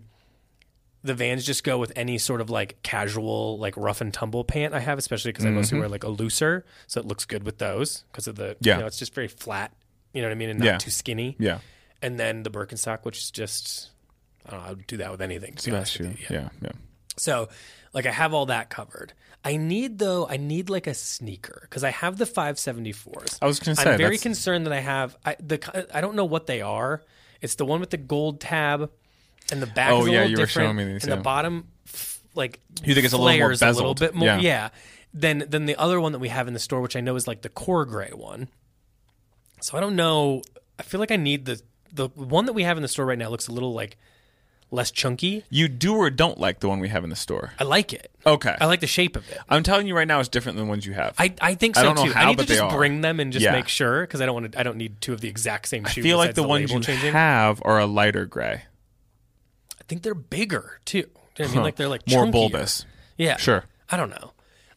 [1.02, 4.74] the Vans just go with any sort of like casual, like rough and tumble pant
[4.74, 5.80] I have, especially because I mostly mm-hmm.
[5.80, 8.74] wear like a looser, so it looks good with those because of the Yeah.
[8.74, 9.72] you know it's just very flat.
[10.12, 10.78] You know what I mean, and not Yeah.
[10.78, 11.36] too skinny.
[11.38, 11.58] Yeah.
[12.02, 13.90] And then the Birkenstock, which is just
[14.46, 15.54] I don't know, I would do that with anything.
[15.54, 16.36] To be honest Smash with you.
[16.36, 16.42] you.
[16.42, 16.48] Yeah.
[16.62, 16.72] Yeah.
[17.16, 17.48] So,
[17.92, 19.12] like, I have all that covered.
[19.44, 20.26] I need though.
[20.28, 23.38] I need like a sneaker because I have the 574s.
[23.40, 25.16] I was gonna say, I'm very that's- concerned that I have.
[25.24, 27.02] I the I don't know what they are.
[27.40, 28.90] It's the one with the gold tab,
[29.52, 29.92] and the back.
[29.92, 31.16] Oh, is a yeah, little you were different, showing me these, And yeah.
[31.16, 34.26] the bottom, f- like, You think it's a little more flares a little bit more.
[34.26, 34.38] Yeah.
[34.40, 34.68] Yeah.
[35.14, 37.26] Than than the other one that we have in the store, which I know is
[37.26, 38.48] like the core gray one.
[39.60, 40.42] So I don't know.
[40.78, 41.60] I feel like I need the
[41.92, 43.96] the one that we have in the store right now looks a little like
[44.70, 45.44] less chunky.
[45.48, 47.54] You do or don't like the one we have in the store.
[47.58, 48.10] I like it.
[48.26, 48.54] Okay.
[48.60, 49.38] I like the shape of it.
[49.48, 51.14] I'm telling you right now, it's different than the ones you have.
[51.18, 52.12] I, I think I so don't know too.
[52.12, 53.52] how, I need but to just bring them and just Yeah.
[53.52, 54.60] make sure because I don't want to.
[54.60, 56.04] I don't need two of the exact same shoes.
[56.04, 57.12] I feel like besides the ones you changing.
[57.14, 58.60] have are a lighter gray, I
[59.88, 60.98] think they're bigger too.
[61.38, 61.62] You know I mean?
[61.62, 62.32] Like they're like more chunkier.
[62.32, 62.84] bulbous.
[63.16, 63.64] Yeah, Sure.
[63.90, 64.32] I don't know.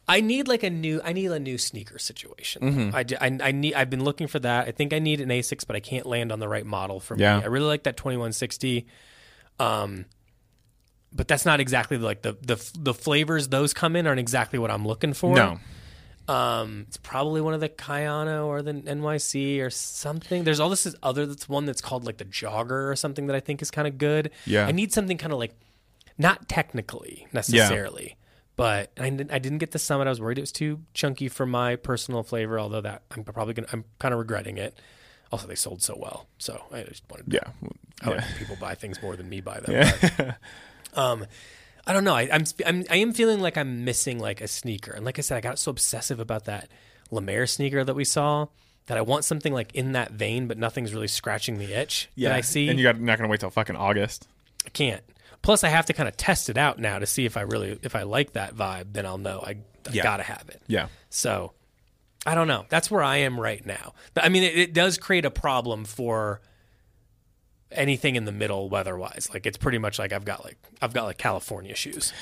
[0.08, 1.00] I need like a new.
[1.04, 2.62] I need a new sneaker situation.
[2.62, 2.96] Mm-hmm.
[2.96, 3.74] I, I, I need.
[3.74, 4.66] I've been looking for that.
[4.66, 7.16] I think I need an Asics, but I can't land on the right model for
[7.16, 7.38] Yeah.
[7.38, 7.44] me.
[7.44, 8.86] I really like that twenty one sixty.
[9.60, 10.06] Um,
[11.12, 14.70] but that's not exactly like the the the flavors those come in aren't exactly what
[14.72, 15.34] I'm looking for.
[15.36, 15.60] No.
[16.28, 20.44] Um, it's probably one of the Kayano or the NYC or something.
[20.44, 23.40] There's all this other that's one that's called like the Jogger or something that I
[23.40, 24.30] think is kind of good.
[24.46, 24.66] Yeah.
[24.66, 25.54] I need something kind of like
[26.18, 28.16] not technically necessarily,
[28.56, 30.06] but I didn't, I didn't get the Summit.
[30.06, 32.58] I was worried it was too chunky for my personal flavor.
[32.60, 34.78] Although that I'm probably gonna I'm kind of regretting it.
[35.32, 37.48] Also, they sold so well, so I just wanted Yeah.
[38.02, 38.24] I Yeah.
[38.38, 39.90] people buy things more than me buy them.
[40.18, 40.36] but,
[40.98, 41.24] um,
[41.86, 42.14] I don't know.
[42.14, 45.22] I, I'm, I'm I am feeling like I'm missing like a sneaker, and like I
[45.22, 46.68] said, I got so obsessive about that
[47.10, 48.46] Lemaire sneaker that we saw
[48.86, 52.32] that I want something like in that vein, but nothing's really scratching the itch that
[52.32, 52.68] I see.
[52.68, 54.26] And you got not going to wait till fucking August.
[54.66, 55.02] I can't.
[55.42, 57.78] Plus, I have to kind of test it out now to see if I really
[57.82, 58.92] if I like that vibe.
[58.92, 59.56] Then I'll know I, I
[59.92, 60.02] Yeah.
[60.04, 60.62] gotta have it.
[60.68, 60.86] Yeah.
[61.10, 61.52] So
[62.24, 62.64] I don't know.
[62.68, 63.94] That's where I am right now.
[64.14, 66.40] But, I mean, it, it does create a problem for
[67.74, 69.28] anything in the middle weather-wise.
[69.32, 72.12] Like it's pretty much like I've got like I've got like California shoes.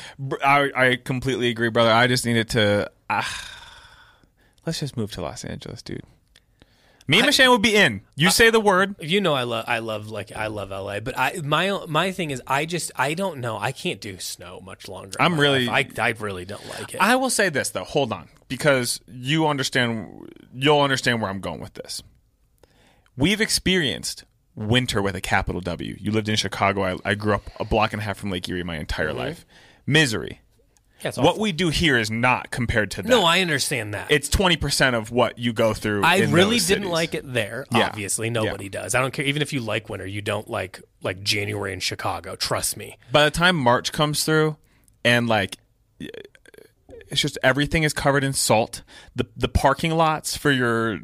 [0.44, 1.90] I, I completely agree, brother.
[1.92, 2.90] I just needed to.
[3.08, 3.50] ah,
[4.66, 6.02] let's just move to Los Angeles, dude.
[7.08, 8.02] Me and Michelle would be in.
[8.14, 8.94] You say the word.
[9.00, 12.30] You know, I love I love like I love LA, but I my my thing
[12.30, 13.58] is I just I don't know.
[13.58, 15.16] I can't do snow much longer.
[15.18, 15.98] I'm really- life.
[15.98, 17.00] I I really don't like it.
[17.00, 17.82] I will say this though.
[17.82, 20.30] Hold on, because you understand.
[20.54, 22.00] You'll understand where I'm going with this.
[23.16, 24.24] We've experienced
[24.54, 25.96] winter with a capital W.
[26.00, 26.82] You lived in Chicago.
[26.84, 29.18] I, I grew up a block and a half from Lake Erie my entire Mm-hmm.
[29.18, 29.46] life.
[29.86, 30.40] Misery.
[31.02, 31.40] Yeah, What awful.
[31.42, 33.08] we do here is not compared to that.
[33.08, 34.10] no, I understand that.
[34.10, 36.04] it's twenty percent of what you go through.
[36.04, 36.88] I really didn't cities.
[36.88, 37.64] like it there.
[37.72, 37.86] Yeah.
[37.86, 38.94] Obviously, nobody does.
[38.94, 39.24] I don't care.
[39.24, 42.36] Even if you like winter, you don't like like January in Chicago.
[42.36, 42.98] Trust me.
[43.10, 44.58] by the time March comes through
[45.02, 45.56] and like
[47.10, 48.82] it's just everything is covered in salt.
[49.16, 50.98] The the parking lots for your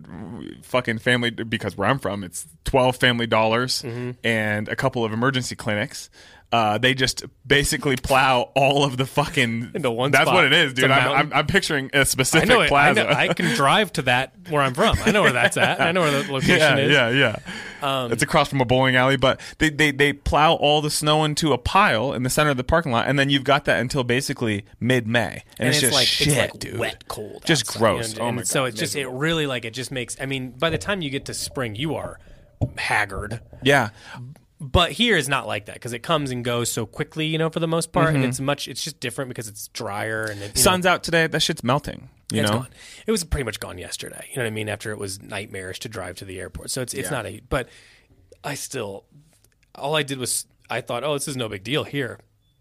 [0.63, 4.11] fucking family because where I'm from it's 12 family dollars Mm-hmm.
[4.25, 6.09] and a couple of emergency clinics.
[6.53, 10.35] Uh, they just basically plow all of the fucking Into one That's spot.
[10.35, 10.91] what it is, dude.
[10.91, 11.13] I'm.
[11.13, 12.67] I'm, I'm picturing a specific know it.
[12.67, 13.05] I, plaza.
[13.05, 14.97] know, I can drive to that where I'm from.
[15.05, 15.81] I know where that's at.
[15.81, 16.97] I know where the location yeah, is.
[16.97, 17.37] Um, yeah,
[17.83, 18.09] yeah.
[18.13, 21.53] it's across from a bowling alley, but they, they they plow all the snow into
[21.53, 24.05] a pile in the center of the parking lot, and then you've got that until
[24.05, 26.79] basically mid May, and, and it's, it's, just like shit, it's like dude.
[26.79, 28.13] wet cold, just outside, gross.
[28.13, 30.17] you know, oh and my so God, it's just it really like it just makes.
[30.21, 32.21] I mean, by the time you get to spring, you are
[32.79, 33.41] haggard.
[33.65, 33.91] yeah.
[34.59, 37.51] But here is not like that because it comes and goes so quickly, you know,
[37.51, 38.17] for the most part, Mm-hmm.
[38.17, 38.69] and it's much.
[38.69, 41.27] It's just different because it's drier and it, you know, Sun's out today.
[41.27, 42.09] That shit's melting.
[42.33, 42.69] You know, gone.
[43.07, 44.27] It was pretty much gone yesterday.
[44.31, 44.69] You know what I mean?
[44.69, 47.17] After it was nightmarish to drive to the airport, so it's it's Yeah.
[47.17, 47.41] not a.
[47.49, 47.69] But
[48.43, 49.05] I still,
[49.75, 52.19] all I did was I thought, oh, this is no big deal here.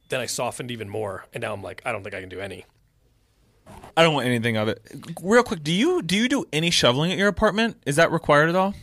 [0.10, 2.40] Then I softened even more, and now I'm like, I don't think I can do
[2.42, 2.66] any.
[3.98, 4.82] I don't want anything of it.
[5.24, 7.78] Real quick, do you do you do any shoveling at your apartment?
[7.86, 8.76] Is that required at all?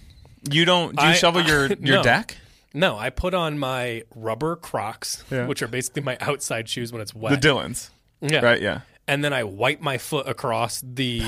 [0.51, 0.97] You don't?
[0.97, 2.03] Do you I- shovel your your no.
[2.03, 2.39] deck?
[2.75, 5.47] No, I put on my rubber Crocs, Yeah.
[5.47, 7.41] which are basically my outside shoes when it's wet.
[7.41, 7.49] The.
[7.49, 8.41] Dylans, yeah.
[8.41, 8.61] right?
[8.61, 8.81] Yeah.
[9.09, 11.19] And then I wipe my foot across the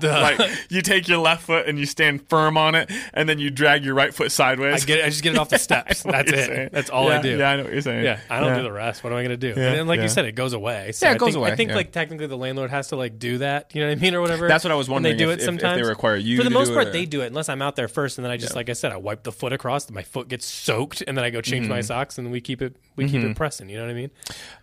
[0.00, 0.08] the.
[0.20, 3.50] Like you take your left foot and you stand firm on it, and then you
[3.50, 4.84] drag your right foot I sideways.
[4.84, 5.04] get.
[5.04, 6.04] I just get it off the steps.
[6.04, 6.46] I That's it.
[6.46, 6.68] saying.
[6.72, 7.38] That's all Yeah, I do.
[7.38, 8.04] Yeah, I know what you're saying.
[8.04, 8.56] Yeah, I don't Yeah.
[8.56, 9.04] do the rest.
[9.04, 9.48] What am I going to do?
[9.60, 10.90] Yeah, and then, like you said, it goes away.
[10.90, 12.96] So Yeah, it I goes think, away, I think like technically the landlord has to
[12.96, 13.74] like do that.
[13.76, 14.48] You know what I mean, or whatever.
[14.48, 15.78] That's what I was When they do if- it sometimes.
[15.78, 17.62] if they require you For the most it part, or- they do it unless I'm
[17.62, 19.88] out there first, and then I just like I said, I wipe the foot across.
[19.88, 21.74] My foot gets soaked, and then I go change Mm-hmm.
[21.74, 23.68] my socks, and we keep it we keep it pressing.
[23.70, 24.10] You know what I mean?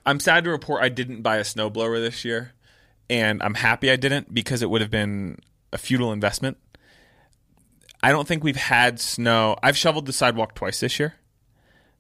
[0.06, 2.54] I'm sad to report I didn't buy a snowblower this year,
[3.10, 5.40] and I'm happy I didn't because it would have been
[5.72, 6.58] a futile investment.
[8.04, 9.56] I don't think we've had snow.
[9.64, 11.16] I've shoveled the sidewalk twice this year.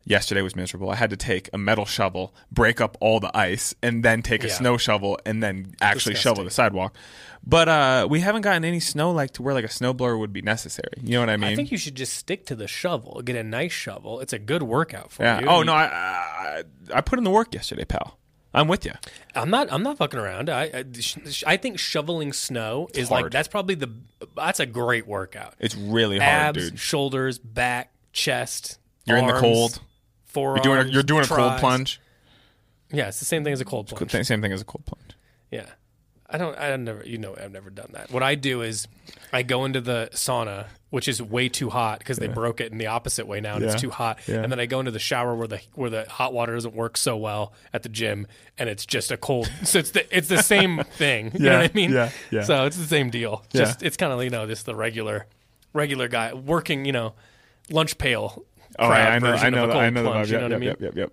[0.07, 0.91] Yesterday was miserable.
[0.91, 4.43] I had to take a metal shovel, break up all the ice, and then take
[4.43, 4.53] a Yeah.
[4.53, 6.95] snow shovel and then actually shovel the sidewalk.
[7.43, 10.43] But uh, we haven't gotten any snow like to where like a snowblower would be
[10.43, 10.91] necessary.
[11.01, 11.49] You know what I mean?
[11.53, 13.19] I think you should just stick to the shovel.
[13.23, 14.19] Get a nice shovel.
[14.19, 15.39] It's a good workout for yeah.
[15.39, 15.47] you.
[15.47, 16.63] Oh no, I, I
[16.93, 18.19] I put in the work yesterday, pal.
[18.55, 18.93] I'm with you.
[19.35, 19.67] I'm not.
[19.71, 20.49] I'm not fucking around.
[20.49, 23.91] I I, sh- I think shoveling snow is like that's probably the
[24.35, 25.55] that's a great workout.
[25.59, 26.79] It's really hard, Abs, dude.
[26.79, 28.79] shoulders, back, chest.
[29.05, 29.79] You're in the arms, cold.
[30.25, 30.65] Forearms.
[30.65, 31.59] You're doing a, you're doing a cold tries.
[31.59, 32.01] plunge.
[32.91, 34.11] Yeah, it's the same thing as a cold plunge.
[34.11, 35.15] Same same thing as a cold plunge.
[35.51, 35.65] Yeah.
[36.29, 38.11] I don't I never you know I've never done that.
[38.11, 38.87] What I do is
[39.31, 42.77] I go into the sauna, which is way too hot because they broke it in
[42.79, 43.71] the opposite way now and Yeah.
[43.73, 44.17] it's too hot.
[44.27, 44.37] Yeah.
[44.41, 46.97] And then I go into the shower where the where the hot water doesn't work
[46.97, 48.25] so well at the gym
[48.57, 51.31] and it's just a cold so it's the it's the same thing.
[51.35, 51.91] You know what I mean?
[51.91, 52.41] yeah, yeah.
[52.43, 53.43] So it's the same deal.
[53.51, 53.61] Yeah.
[53.65, 55.27] Just it's kind of you know just the regular
[55.73, 57.13] regular guy working, you know,
[57.69, 58.43] lunch pail.
[58.79, 60.31] Oh, I, I know, I know, I know plunge, vibe.
[60.31, 60.67] You Yep, know what yep, I mean?
[60.69, 61.11] yep, yep, yep.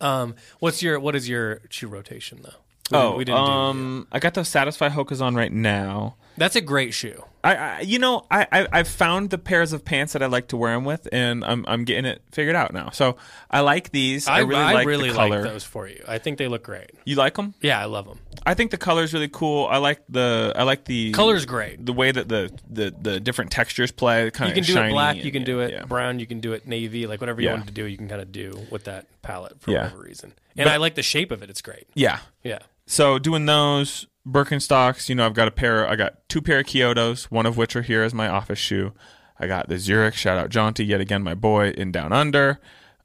[0.00, 2.54] Um, what's your what is your shoe rotation though?
[2.92, 6.16] We Oh, didn't- we didn't do um, I got those Satisfy Hokas on right now.
[6.36, 7.24] that's a great shoe.
[7.44, 10.46] I, I you know, I, I I've found the pairs of pants that I like
[10.48, 12.90] to wear them with, and I'm I'm getting it figured out now.
[12.90, 13.16] So
[13.50, 14.28] I like these.
[14.28, 15.42] I, really like the color.
[15.42, 16.04] those for you.
[16.06, 16.90] I think they look great.
[17.04, 17.54] You like them?
[17.60, 18.20] Yeah, I love them.
[18.46, 19.66] I think the color's really cool.
[19.66, 21.84] I like the I like the Color's great.
[21.84, 24.30] The way that the the, the different textures play.
[24.30, 25.84] Kind of You of can do it black, and- you can do it yeah.
[25.84, 27.54] brown, you can do it navy, like whatever you Yeah.
[27.54, 29.82] want to do, you can kind of do with that palette for Yeah.
[29.84, 30.32] whatever reason.
[30.56, 31.50] And I like the shape of it.
[31.50, 31.88] It's great.
[31.94, 32.18] Yeah.
[32.44, 32.60] Yeah.
[32.86, 35.88] So doing those Birkenstocks, you know, I've got a pair.
[35.88, 38.92] I got two pair of Kyotos, one of which are here as my office shoe.
[39.38, 40.14] I got the Zurich.
[40.14, 42.60] Shout out Jaunty, yet again, my boy in Down Under.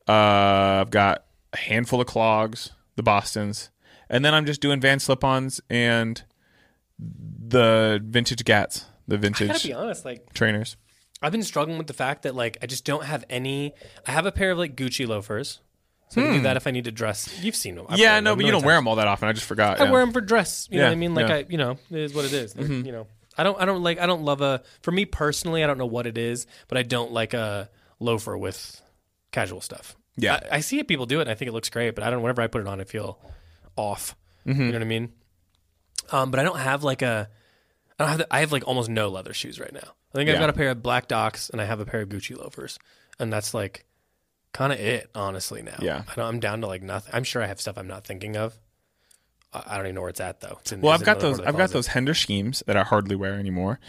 [0.08, 3.72] Uh, I've got a handful of clogs, the Boston's,
[4.10, 6.24] and then I'm just doing Van Slip-ons and
[7.00, 10.78] the vintage Gats, the I gotta vintage be honest, like trainers.
[11.22, 13.74] I've been struggling with the fact that like I just don't have any.
[14.06, 15.62] I have a pair of like Gucci loafers,
[16.10, 17.42] so I can do that if I need to dress.
[17.42, 17.86] You've seen them.
[17.90, 18.02] I've Hmm.
[18.02, 19.28] yeah, no, them but you don't wear them all that often.
[19.28, 19.80] I just forgot.
[19.80, 19.92] I yeah.
[19.92, 20.68] wear them for dress.
[20.72, 21.16] You know what I mean?
[21.16, 21.36] Like yeah.
[21.36, 22.54] I, you know, it is what it is.
[22.54, 24.64] They're, You know, I don't, I don't like, I don't love a.
[24.82, 28.38] For me personally, I don't know what it is, but I don't like a loafer
[28.38, 28.82] with
[29.32, 29.96] casual stuff.
[30.16, 30.40] Yeah.
[30.52, 32.22] I, I see people do it, and I think it looks great, but I don't.
[32.22, 33.20] Whenever I put it on, I feel
[33.76, 34.16] off.
[34.46, 35.12] You know what I mean?
[36.12, 37.30] Um, but I don't have like a.
[38.00, 38.18] I don't have.
[38.20, 39.94] The, I have like almost no leather shoes right now.
[40.14, 42.10] I think I've got a pair of black docs and I have a pair of
[42.10, 42.80] Gucci loafers,
[43.20, 43.84] and that's like
[44.58, 45.62] kind of it, honestly.
[45.62, 46.04] Now, Yeah.
[46.08, 47.14] I don't, I'm down to like nothing.
[47.14, 48.58] I'm sure I have stuff I'm not thinking of.
[49.54, 50.58] I I don't even know where it's at though.
[50.62, 51.40] It's in, Well, I've got those.
[51.40, 53.80] I've the got those Hender schemes that I hardly wear anymore,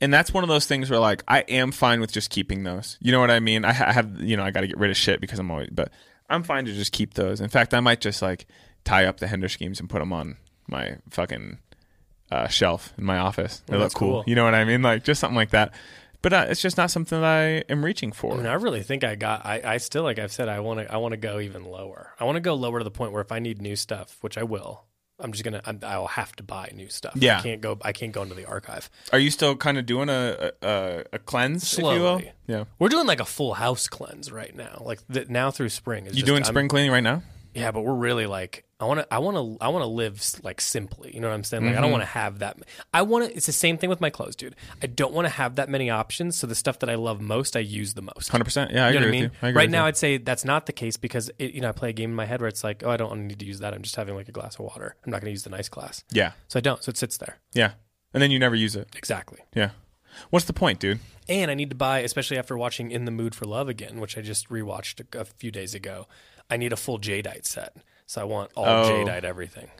[0.00, 2.98] and that's one of those things where like I am fine with just keeping those.
[3.00, 3.64] You know what I mean?
[3.64, 5.50] I, ha- I have you know I got to get rid of shit because I'm
[5.50, 5.90] always, but
[6.28, 7.40] I'm fine to just keep those.
[7.40, 8.46] In fact, I might just like
[8.84, 11.58] tie up the Hender schemes and put them on my fucking
[12.32, 13.62] uh, shelf in my office.
[13.66, 14.08] They Well, look cool.
[14.08, 14.24] cool.
[14.26, 14.82] You know what I mean?
[14.82, 15.72] Like just something like that.
[16.24, 18.32] But uh, it's just not something that I am reaching for.
[18.32, 19.44] I mean, I really think I got.
[19.44, 20.90] I, I still, like I've said, I want to.
[20.92, 22.14] I want to go even lower.
[22.18, 24.38] I want to go lower to the point where if I need new stuff, which
[24.38, 24.84] I will,
[25.20, 25.60] I'm just gonna.
[25.66, 27.12] I'm, I'll have to buy new stuff.
[27.14, 27.38] Yeah.
[27.38, 27.78] I can't go.
[27.82, 28.88] I can't go into the archive.
[29.12, 31.92] Are you still kind of doing a a, a cleanse, if you will?
[32.00, 32.32] Slowly.
[32.46, 32.64] Yeah.
[32.78, 34.82] We're doing like a full house cleanse right now.
[34.84, 36.06] Like the, now through spring.
[36.06, 37.22] Is You just- doing I'm- spring cleaning right now?
[37.54, 40.20] Yeah, but we're really like I want to I want to I want to live
[40.42, 41.14] like simply.
[41.14, 41.64] You know what I'm saying?
[41.64, 41.92] Like I don't mm-hmm.
[41.92, 42.58] want to have that
[42.92, 44.56] I want to it's the same thing with my clothes, dude.
[44.82, 47.56] I don't want to have that many options, so the stuff that I love most
[47.56, 48.28] I use the most.
[48.28, 48.72] Hundred percent.
[48.72, 49.22] Yeah, I You know agree I with mean?
[49.22, 49.30] you.
[49.42, 49.88] I agree right now you.
[49.88, 52.16] I'd say that's not the case because it, you know I play a game in
[52.16, 53.72] my head where it's like, oh, I don't need to use that.
[53.72, 54.96] I'm just having like a glass of water.
[55.04, 56.04] I'm not going to use the nice glass.
[56.10, 56.82] yeah, So I don't.
[56.82, 57.38] So it sits there.
[57.52, 57.72] yeah,
[58.12, 58.88] and then you never use it.
[58.96, 59.38] Exactly.
[59.54, 59.70] Yeah.
[60.30, 61.00] What's the point, dude?
[61.28, 64.16] And I need to buy, especially after watching In the Mood for Love again, which
[64.16, 66.06] I just rewatched a, a few days ago.
[66.50, 67.76] I need a full jadeite set.
[68.06, 68.90] So I want all Oh.
[68.90, 69.70] jadeite everything.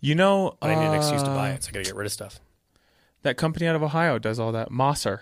[0.00, 1.84] You know, But I need an excuse to uh, buy it, so I got to
[1.84, 2.40] get rid of stuff.
[3.22, 4.70] that company out of Ohio does all that.
[4.70, 5.20] Mosser.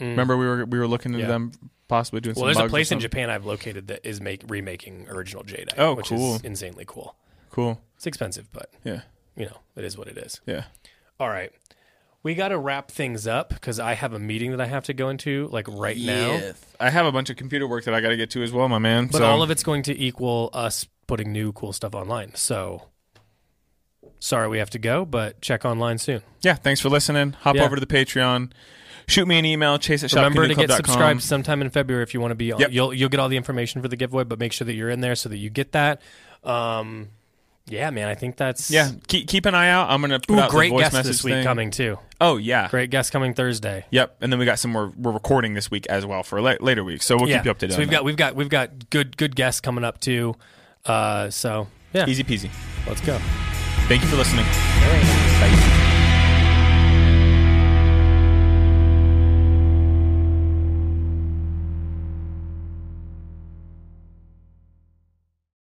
[0.00, 1.28] Remember we were we were looking into Mm.
[1.28, 1.32] Yeah.
[1.32, 1.52] them
[1.88, 2.34] possibly doing.
[2.36, 3.00] Well, there's a place in.
[3.00, 5.74] Japan I've located that is make remaking original jadeite.
[5.78, 6.36] Oh, which cool.
[6.36, 7.16] is insanely cool.
[7.50, 7.80] Cool.
[7.96, 9.02] It's expensive, but Yeah.
[9.36, 10.40] you know it is what it is.
[10.46, 10.64] Yeah.
[11.20, 11.52] All right,
[12.24, 14.94] we got to wrap things up because I have a meeting that I have to
[14.94, 16.52] go into like right now.
[16.80, 18.68] I have a bunch of computer work that I got to get to as well,
[18.68, 19.06] my man.
[19.06, 22.34] But so, all of it's going to equal us putting new cool stuff online.
[22.34, 22.88] So
[24.18, 26.22] sorry we have to go, but check online soon.
[26.40, 26.54] yeah.
[26.54, 27.32] Thanks for listening.
[27.42, 27.64] Hop Yeah.
[27.64, 28.50] over to the Patreon.
[29.06, 29.76] Shoot me an email.
[29.78, 32.60] Chase at Remember to get subscribed sometime in February if you want to be on.
[32.60, 32.72] Yep.
[32.72, 35.02] You'll you'll get all the information for the giveaway, but make sure that you're in
[35.02, 36.00] there so that you get that.
[36.42, 37.10] Um,
[37.66, 38.90] yeah, man, I think that's Yeah.
[39.08, 39.90] Keep keep an eye out.
[39.90, 41.44] I'm gonna put Ooh, out great the voice guest message this week thing.
[41.44, 41.98] coming too.
[42.20, 42.68] Oh yeah.
[42.68, 43.86] Great guest coming Thursday.
[43.90, 44.16] Yep.
[44.20, 44.92] And then we got some more.
[44.96, 47.06] We're recording this week as well for la- later weeks.
[47.06, 47.38] So we'll yeah.
[47.38, 47.72] keep you updated.
[47.72, 47.96] So we've that.
[47.96, 50.34] got we've got we've got good good guests coming up too.
[50.84, 52.50] Uh, so yeah, easy peasy.
[52.86, 53.18] let's go.
[53.88, 54.44] Thank you for listening.
[54.44, 55.83] Bye.